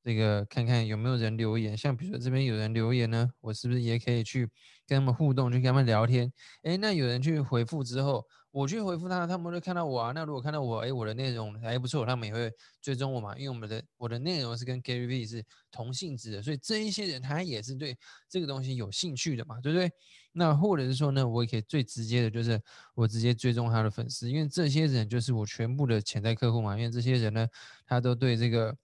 [0.04, 4.50] 这个看看有没有人留言，像比如说这边有人留言呢，我是不是也可以去？
[4.92, 6.30] 跟他们互动，去跟他们聊天，
[6.64, 10.12] 哎，那有人去回复之后，我去回复他，他们会看到我啊。
[10.14, 12.52] 那如果看到我，哎，我的内容还不错，他们也会
[12.82, 13.34] 追踪我嘛。
[13.38, 19.90] 因为我们的我的内容是跟 Gary V 是同性质的，所以这一些人他也是对这个东西有兴趣的嘛，对不对？
[20.34, 22.62] 那或者是说呢，我也可以最直接的就是
[22.94, 26.78] 我直接追踪他的粉丝，因为这些人就是我全部的潜在客户嘛。
[26.78, 27.48] 因为这些人呢，
[27.86, 28.76] 他都对这个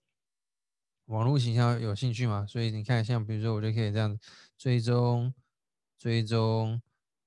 [1.04, 4.18] 网络形象有兴趣嘛，所以你看，像比如说我就可以这样
[4.56, 5.34] 追踪。
[5.98, 6.80] 追踪，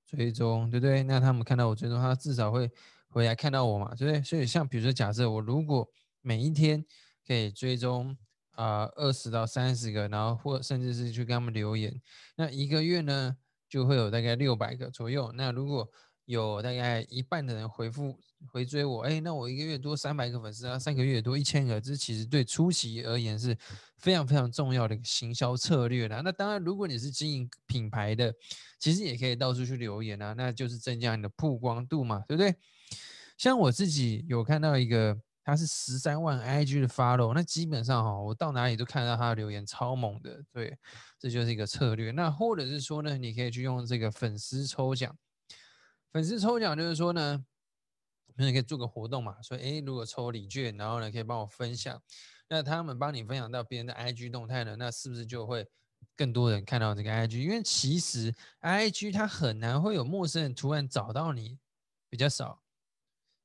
[0.06, 1.04] 追踪，对不对？
[1.04, 2.72] 那他们看到我追踪，他至少会
[3.10, 4.24] 回来看到我嘛，对不对？
[4.24, 5.88] 所以像比如说，假设我如果
[6.22, 6.86] 每一天
[7.28, 8.18] 可以追踪
[8.52, 12.02] 啊二十到三十个，然后或甚至是去跟他们留言，
[12.36, 13.36] 那一个月呢
[13.68, 15.32] 就会有大概六百个左右。
[15.36, 15.90] 那如果
[16.26, 18.18] 有大概一半的人回复
[18.52, 23.56] 回追我，哎，那我一个月多三百个粉丝啊，三个月多一千个，这其实对初期而言是
[23.98, 26.22] 非常非常重要的一个行销策略的。
[26.22, 28.34] 那当然，如果你是经营品牌的，
[28.80, 32.56] 其实也可以到处去留言啊，那就是增加你的曝光度嘛，对不对？
[33.38, 40.78] 像我自己有看到一个，他是十三万 IG 的 follow，那基本上哈，我到哪里都看到他的留言超猛的，对，
[41.20, 42.12] 这就是一个策略。
[42.12, 45.16] 那或者是说呢，你可以去用这个粉丝抽奖。
[46.12, 47.46] 粉丝抽奖就是说呢，
[48.36, 52.02] 你可以做个活动嘛，说诶，如果抽礼券，然后呢可以帮我分享，
[52.50, 55.68] 那他们帮你分享到别人的 IG 动态呢，那是不是就会
[56.16, 57.40] 更多人看到这个 IG？
[57.40, 61.58] 因为其实 IG 它很难会有陌生人突然找到你，
[62.10, 62.62] 比较少，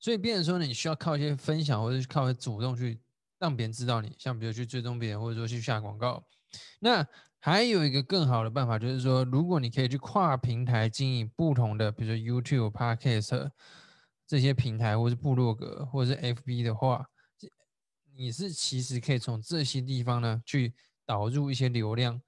[0.00, 3.00] 所以变成说呢，你需要靠一些分享，或者是靠主动去
[3.38, 6.26] 让别人知道你，像比如去追踪别人，或者说去下广告，
[6.80, 7.06] 那。
[7.46, 13.48] 还有一个更好的办法，就是说，如果你可以去跨平台经营不同的，比如说 YouTube、Podcast
[14.26, 17.06] 这些平台，或是部落格，或者是 FB 的话，
[18.16, 22.20] 你是其实可以从这些地方呢去导入一些流量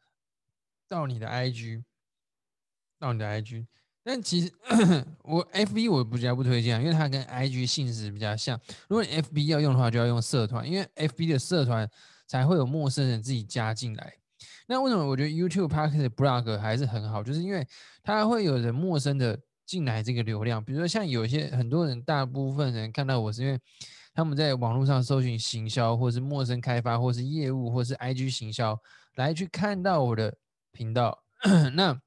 [0.86, 1.82] 到你的 IG，
[3.00, 3.66] 到你的 IG。
[4.04, 4.52] 但其实
[5.24, 8.56] 我 FB 我比较不推荐，因为它跟 IG 性质比较像。
[8.88, 11.90] 如果你 FB 要用的话，就要用社团，因为 FB 的社团
[12.28, 14.14] 才会有陌生人自己加进来。
[14.70, 17.22] 那为什么我觉得 YouTube、p a r k e t Blog 还是很好？
[17.22, 17.66] 就是因为
[18.02, 23.58] 它会有人陌生的进来这个流量，比如说像有些很多人，大部分人看到我是因为
[24.12, 28.78] 他们在网络上搜寻行销，或是陌生开发，或是业务，或是 IG 行销，
[29.14, 30.36] 来去看到我的
[30.70, 31.18] 频道。
[31.72, 31.98] 那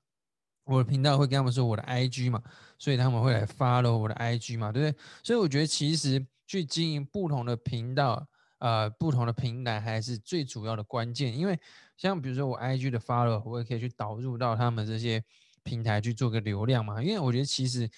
[0.65, 2.39] 我的频道会跟他们说我的 IG 嘛，
[2.77, 5.01] 所以他们会来 follow 我的 IG 嘛，对不对？
[5.23, 8.27] 所以我觉得其实去经营不同的频道。
[8.61, 11.59] 呃，不同的平台还是最主要的关键，因为
[11.97, 15.23] 像比如说我 IG 的 follow，我也可以去导入到他们这些
[15.63, 17.01] 平台去做个流量嘛。
[17.01, 17.89] 因为我觉得其实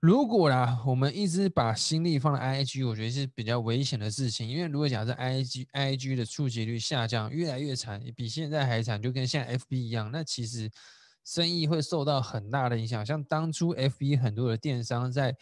[0.00, 4.48] 如果啦，我们一直把心力放在 IG，我觉得是比较危险的事情。
[4.48, 10.68] 因为如果假设 IG IG 的触及率下降，越来越惨，比现在还惨，就跟现在 FB 一样，那其实
[11.24, 13.06] 生意会受到很大的影响。
[13.06, 15.36] 像当初 FB 很多的电商在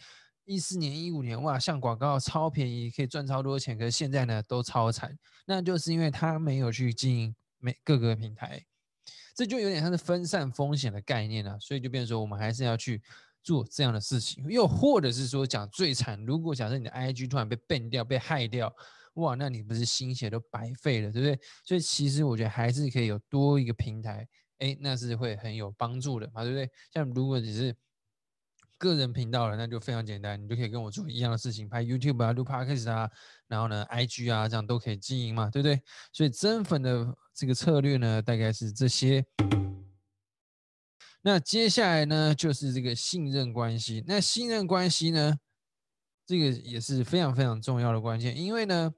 [0.47, 3.77] 一四年、一五年，哇，像广告超便宜，可以赚超多钱。
[3.77, 5.13] 可是现在呢，都超惨，
[5.45, 8.65] 那就是因为他没有去经营每各个平台，
[9.35, 11.59] 这就有点像是分散风险的概念了。
[11.59, 13.01] 所以就变成说，我们还是要去
[13.43, 14.45] 做这样的事情。
[14.47, 18.73] 又或者是说，讲最惨，如果假设你的 IG 突然被 ban 掉、被害掉，
[19.15, 21.37] 哇，那你不是心血都白费了，对不对？
[21.65, 24.25] 所以其实我觉得还是可以有多一个平台，
[24.59, 26.71] 哎，那是会很有帮助的嘛，对不对？
[26.93, 27.75] 像如果只是
[28.77, 33.09] 个人频道了，那就非常简单，你就可以跟我做一样的事情，拍 YouTube 啊，录 Podcast 啊，
[33.47, 35.81] 然后呢，IG 啊，这样都可以经营嘛，对不对？
[36.13, 39.25] 所以增粉的这个策略呢，大概是这些。
[41.21, 44.03] 那接下来呢，就是这个信任关系。
[44.07, 45.35] 那信任关系呢，
[46.25, 48.93] 这个也是非常非常重要的关键，因为呢，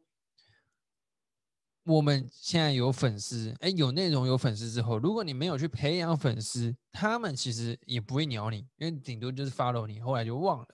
[1.90, 10.68] 我们现在有粉丝，哎，有内容有粉丝之后，如果你没有去培养粉丝，他们其实也不会鸟你，因为顶多就是 follow 你，后来就忘了。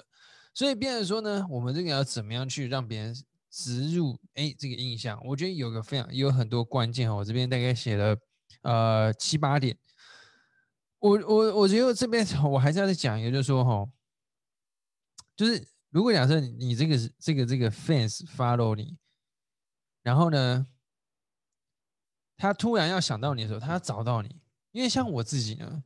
[0.54, 3.16] 所以，变成说呢，我们这个要怎么样去让别人
[3.50, 5.18] 植入哎这个印象？
[5.24, 8.18] 我觉得有个非常有很多关键哈，我这边大概写了
[8.64, 9.78] 呃七八点。
[11.00, 13.90] 我我我觉得这边我还是要再讲一个，就是说哈，
[15.38, 18.98] 就是如果假设你这个这个这个 fans follow 你，
[20.04, 20.68] 然后呢，
[22.38, 24.36] 他突然要想到你的时候，他要找到你，
[24.72, 25.84] 因为像我自己呢，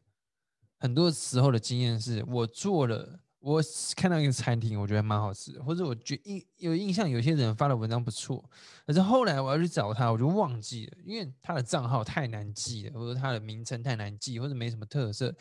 [0.77, 3.19] 很多时候的经验是我做了。
[3.41, 3.63] 我
[3.95, 8.43] 看到一个餐厅，我觉得蛮好吃，或者我觉印有印象，有些人发的文章不错，
[8.85, 15.33] 可是后来我要去找他，我就忘记了，因为他的账号太难记了，或者他的名称太难记，或者没什么特色，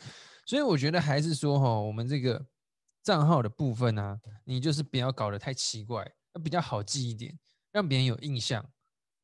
[0.45, 2.47] 所以我觉得还是说哈，我们这个
[3.03, 7.37] 账号的部分呢，你就是不要搞得太奇怪，要比较好记一点，
[7.73, 8.65] 让别人有印象，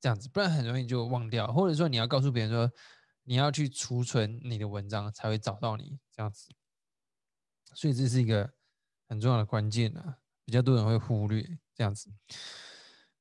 [0.06, 2.72] 这样子，不然很容易就忘掉，或者说你要告诉别人说，
[3.24, 6.54] 你要去储存你的文章才会找到你这样子，
[7.74, 8.54] 所以这是一个。
[9.08, 11.44] 很重要的关键啊，比较多人会忽略
[11.76, 12.12] 这样子。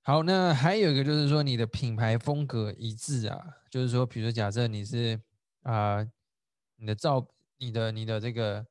[0.00, 3.38] 好，那还有一个就是说，你的品牌风格一致啊，
[3.70, 5.20] 就是说，比如说假设你是
[5.60, 6.02] 啊，
[6.76, 7.28] 你的照、
[7.58, 8.66] 你的、你的这个，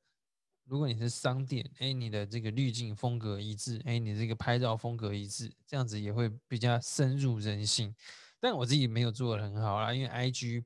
[0.74, 7.96] 如果你是商店，哎，你的这个滤镜风格一致，哎，你这个拍照风格一致，这样子也会比较深入人心。
[8.40, 10.64] 但我自己没有做的很好啦，因为 IG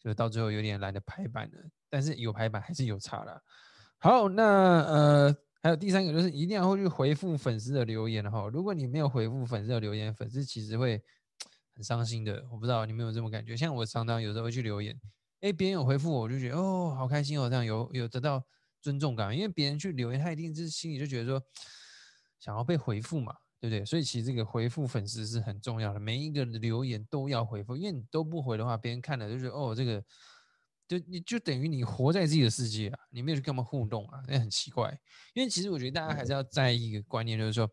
[0.00, 1.58] 就到最后有点懒得排版了，
[1.90, 3.38] 但是有排版还是有差啦。
[3.98, 5.36] 好，那呃。
[5.62, 8.50] 还有第三个就是一定要会去回复粉丝的留言哈。
[8.52, 11.02] 如果你没有回复粉丝的留言，粉丝其实会
[11.74, 12.44] 很伤心的。
[12.52, 14.94] 我不知道你们有这种感觉，像我常常有时候会去留言，
[15.40, 18.44] 哎，别人有回复，我就觉得哦，好开心哦，这样有有得到
[18.84, 19.34] 尊重感。
[19.34, 21.42] 因为别人去留言，他一定是心里就觉得说
[22.38, 23.84] 想要被回复嘛，对不对？
[23.84, 30.04] 所以其实这个回复粉丝是很重要的，每一个留言都要回复，因为你都不回的话，别人看了就觉得哦，这个。
[30.86, 34.90] 就你就等于你活在自己的世界啊，你没有去跟他们互动啊，那很奇怪。
[35.32, 37.66] 因为其实我觉得大家还是要在意一个观念，就是说，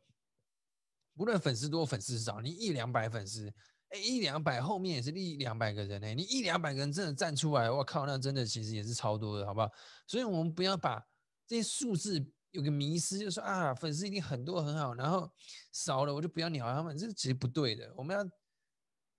[1.16, 3.54] 无论粉丝多粉丝少，你一两百粉丝，
[3.92, 9.70] 哎，一两百后面也是一两百个人哎，你一两百个人真的站出来，我靠，那真的其实也是超多的，好不好？
[10.08, 11.02] 所以我们不要把
[11.48, 15.32] 这些数字有个迷失，就是说啊，粉丝一定很多很好，然后
[15.72, 17.94] 少了我就不要鸟他们，这其实不对的。
[17.96, 18.24] 我们要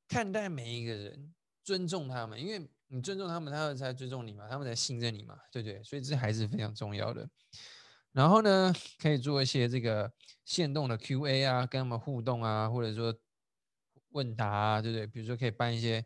[0.09, 2.69] 看待每一个人，尊重他们，因为。
[2.95, 5.83] 你尊重他们，他们才尊重你嘛，他们才信任你嘛，对不对？
[5.83, 7.27] 所以这还是非常重要的。
[8.13, 10.13] 然后呢，可以做一些这个
[10.45, 13.11] 线动的 Q&A 啊，跟他们互动啊，或者说
[14.13, 15.07] 问答啊，对不对？
[15.07, 16.03] 比如说可以办一些，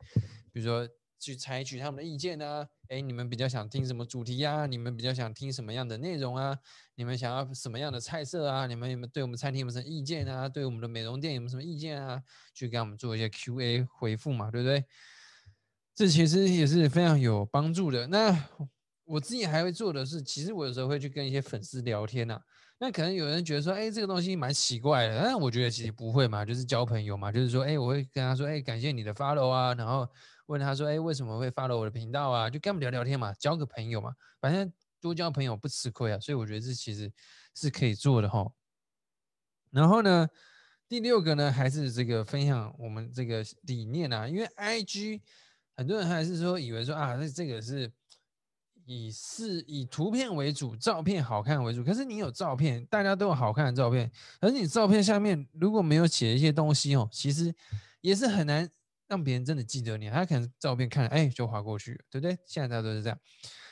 [0.52, 0.88] 比如说
[1.18, 4.66] 去采取他们的意见啊，哎，你们比较想听什么主题呀？
[4.66, 6.56] 你们比较想听什么样的内容啊？
[6.94, 8.66] 你们想要什么样的菜色啊？
[8.66, 10.48] 你们有没有对我们餐厅有什么意见啊？
[10.48, 12.22] 对我们的美容店有没有什么意见啊？
[12.54, 14.84] 去给我们做一些 Q&A 回复嘛，对不对？
[15.94, 18.06] 这其实也是非常有帮助的。
[18.08, 18.48] 那
[19.04, 22.40] 我自己还会做的是，其实我有时候会去跟一些粉丝聊天呐。
[22.78, 25.22] 那可能有人觉得说，哎，这个东西蛮奇怪的。
[25.22, 27.32] 但我觉得其实不会嘛，就是交朋友嘛。
[27.32, 30.08] 就是说，哎，我会跟他说，哎，感谢你的 follow 啊，然后
[30.46, 32.50] 问他说，哎，为什么会 follow 我的频道啊？
[32.50, 34.14] 就跟他们聊聊天嘛，交个朋友嘛。
[34.40, 34.70] 反正
[35.00, 36.20] 多交朋友不吃亏啊。
[36.20, 37.10] 所以我觉得这其实
[37.54, 38.46] 是可以做的哈。
[39.70, 40.28] 然后呢，
[40.88, 45.20] 第六个呢，还是这个分享我们这个理念啊，因为 IG。
[45.78, 47.92] 很多人还是说以为说啊，那这个是
[48.86, 51.84] 以是以图片为主，照片好看为主。
[51.84, 54.10] 可是你有照片，大家都有好看的照片，
[54.40, 57.52] 而你照片下面如果没有写一些东西哦，其实
[58.00, 58.70] 也是很难
[59.08, 60.08] 让别人真的记得你。
[60.08, 62.38] 他可能照片看了，哎，就划过去了，对不对？
[62.46, 63.18] 现在大家都是这样。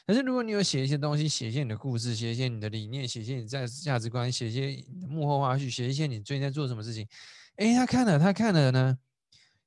[0.06, 7.06] 可是如果你有写一些东西，写一些你的故事，写一些你的理念，写一些你在价值观，写一些幕后花絮，写一些你最近在做什么事情，
[7.56, 8.98] 哎，他看了，他看了呢，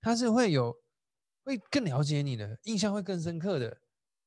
[0.01, 0.75] 他是会有。
[1.47, 3.77] 会更了解你的印象会更深刻的，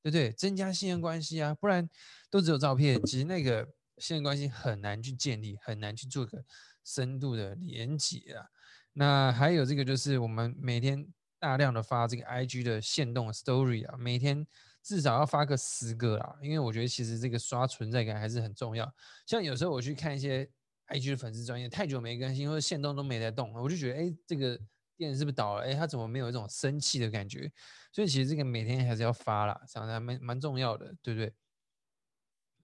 [0.02, 0.32] 对不对？
[0.32, 1.88] 增加信任关系啊，不然
[2.30, 6.44] 都只有照片，其实那个信任关系很难去建立，很难去做个
[6.84, 8.46] 深度的连接啊。
[8.94, 11.06] 那还有这个就是我们每天
[11.38, 14.46] 大量的发这个 IG 的限动 Story 啊，每天
[14.82, 18.90] 至少要发个十个啦，因为我觉得其实这个刷存在感还是很重要。
[19.26, 20.48] 像有时候我去看一些
[20.88, 24.58] IG 的粉丝专业太久没更新，或者限动都没在动，我就觉得哎这个。
[25.00, 25.64] 电是不是倒了？
[25.64, 27.50] 哎，他怎么没有一种生气的感觉？
[27.90, 31.34] 所以其实这个每天还是要发啦，这样还蛮蛮重要的，对不对？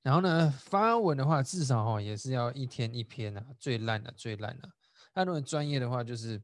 [0.03, 4.71] 然后呢，发文的话，至少哈也是要一天一篇啊，最烂的最烂的。
[5.15, 6.41] 那如果专业的话，就是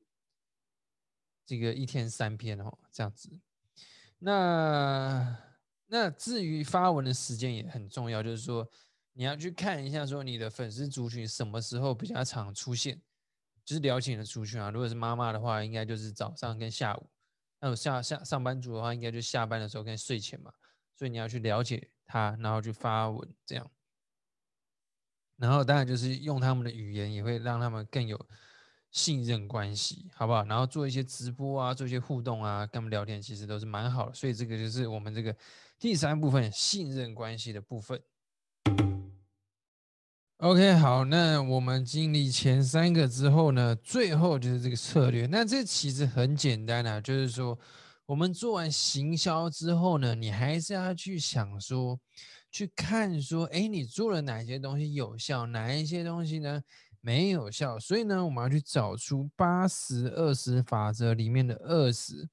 [1.47, 3.41] 这个一天三篇哦，这样子。
[4.19, 5.39] 那
[5.87, 8.69] 那至于发文的时间也很重要，就是说
[9.15, 13.01] 你要去看一下，说你的粉丝族群什么时候比较常出现，
[13.69, 14.71] 就是了解你的族群啊。
[14.71, 17.07] 如果是妈妈的话，应该就是早上跟下午；
[17.61, 20.51] 那有下下上班族的话，应该就下班的时候跟睡前嘛。
[20.95, 23.71] 所以你要去了解他，然后去发文这样。
[25.37, 28.27] 然后当然就是用他们的语言，也会让他们更有。
[28.91, 30.43] 信任关系，好不好？
[30.45, 34.15] 然后做一些直播啊，做一些互动啊，跟他们聊天，其实都是蛮好的。
[34.15, 35.37] 所以这个就是我们这个
[35.79, 38.03] 第三部分信任关系的部分。
[40.39, 45.27] OK，好，那我们经历前三个之后呢，最后就是这个策略。
[45.27, 47.59] 那这其实很简单啊，就是说
[48.07, 51.99] 我们做完行销之后呢，你还是要去想说，
[52.53, 56.63] 去看说，哎，你做了哪些东西有效，哪一些东西呢？
[57.01, 62.29] 没有效，所以呢，我们要去找出八十二十法则里面的二十，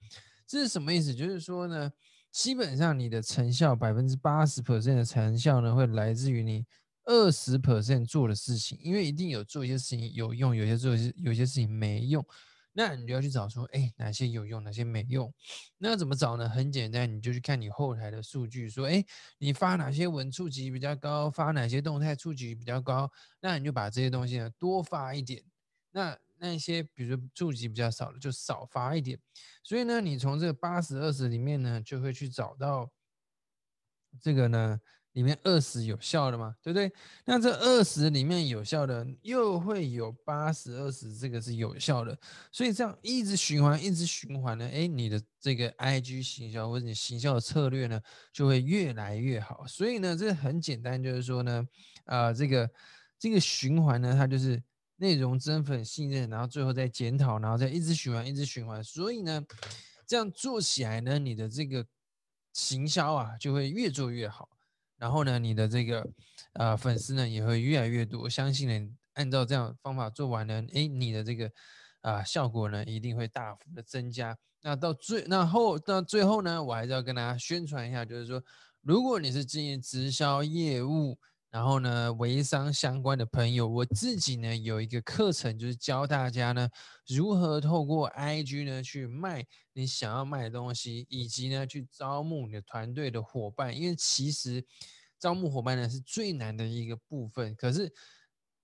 [0.45, 1.11] 这是什么意思？
[1.11, 1.91] 就是说呢，
[2.31, 6.65] 基本上你的成效百分之八十 percent 的成效呢，会来自于你
[7.05, 12.25] 二十 percent 做的事情，因为一定有做一些事情有用，有些做一些有些事情没用。
[12.77, 15.33] 那你就要去找说，哎，哪些有用，哪些没用？
[15.77, 16.49] 那怎么找呢？
[16.49, 19.05] 很简单，你就去看你后台的数据，说，哎，
[19.37, 25.41] 你发哪些文触及比较高，发哪些动态触及比较高，那你就把这些东西呢多发一点。
[25.91, 29.17] 那那些比如触及比较少的，就少发一点。
[29.63, 32.91] 所以呢，你从这个八十二十里面呢，就会去找到
[34.19, 34.81] 这个呢。
[35.15, 36.53] 里面二十有效的嘛？
[36.61, 36.91] 对不对？
[37.23, 42.17] 那这二十里面有效的，又会有八十二十，这个是有效的。
[42.51, 48.01] 所以这样一直循环，一直循环呢，哎，你的这个 IG 行销或者你行销的策略呢，
[48.33, 49.65] 就会越来越好。
[49.65, 51.65] 所以呢，这很简单，就是说呢，
[52.03, 52.69] 啊，这个
[53.17, 54.61] 这个循环呢，它就是
[54.97, 58.83] 内容增粉信任，然后最后再检讨，然后再一直循环，一直循环。
[58.83, 59.41] 所以呢，
[60.05, 61.85] 这样做起来呢，你的这个
[62.51, 64.49] 行销啊，就会越做越好。
[64.97, 66.07] 然后呢，你的这个
[66.53, 68.29] 呃粉丝呢也会越来越多。
[68.29, 71.51] 相信呢，按照这样方法做完呢，诶，你的这个
[72.01, 74.37] 啊效果呢一定会大幅的增加。
[74.61, 78.43] 那到最那后那最后呢，我还是要跟大家宣传一下，就是说，
[78.81, 81.17] 如果你是经营直销业务。
[81.55, 86.69] 然后呢，微商相关的朋友，我自己呢有一个课程，就是教大家呢
[87.07, 93.73] 如何透过 IG 呢去卖你想要卖的东西，以及呢去招募你的团队的伙伴。
[93.73, 94.65] 因为其实
[95.17, 97.89] 招募伙伴呢是最难的一个部分，可是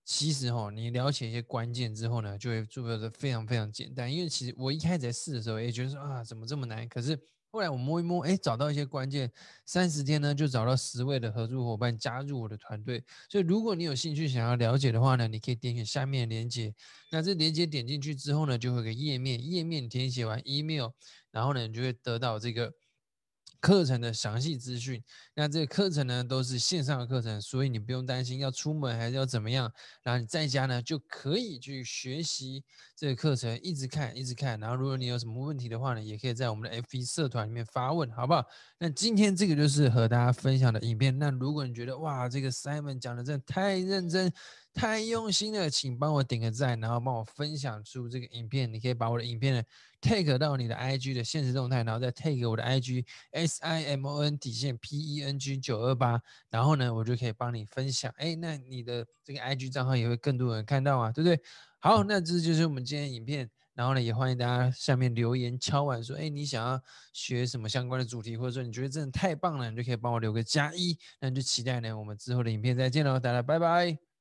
[0.04, 4.12] 其实哈，你了解一些关键之后呢，就会做的非常非常简单。
[4.14, 6.86] 因为其实我一开始在试的时候也觉得说啊，怎么这么难？
[6.90, 7.18] 可是
[7.52, 9.30] 后来我摸一摸，哎，找到一些关键，
[9.66, 13.04] 三十天呢就找到十位的合作伙伴加入我的团队。
[13.28, 16.74] 所以如果你有兴趣想要了解的话呢，你可以点选下面的链接。
[17.10, 20.92] 那这链接点进去之后呢，就会有个页面，页面填写完 email，
[21.30, 22.72] 然后呢你就会得到这个。
[23.62, 25.00] 课程的详细资讯，
[25.34, 32.64] 那这个课程呢都是线上的课程，所以你不用担心要出门还是要怎么样，然后你在家呢就可以去学习
[32.96, 34.58] 这个课程，一直看一直看。
[34.58, 38.44] 然后如果你有什么问题的话呢，也可以在我们的 F 一社团里面发问，好不好？
[38.78, 41.16] 那今天这个就是和大家分享的影片。
[41.16, 44.32] 那如果你觉得哇，这个 Simon 讲的真的太认真。
[44.74, 48.72] 太用心了，请帮我点个赞，然后帮我分享出这个影片。
[48.72, 49.62] 你可以把我的影片呢
[50.00, 55.22] take 到你的 IG 的现实动态，然后再 take 我的 IG S I M O N 底线 P E
[55.22, 56.20] N G 九二八，
[56.50, 58.12] 然后呢，我就可以帮你分享。
[58.16, 61.40] 哎，那你的这个 IG 账号也会更多人看到啊，对不对？
[61.78, 63.50] 好，那这就是我们今天影片。
[63.74, 66.78] 然后呢，也欢迎大家下面留言敲完说，哎，你想要
[67.14, 70.94] 学什么相关的主题，或者说你觉得真的太棒了，你就可以帮我留个加一。
[71.20, 74.11] 那就期待呢，我们之后的影片再见喽，大家拜拜。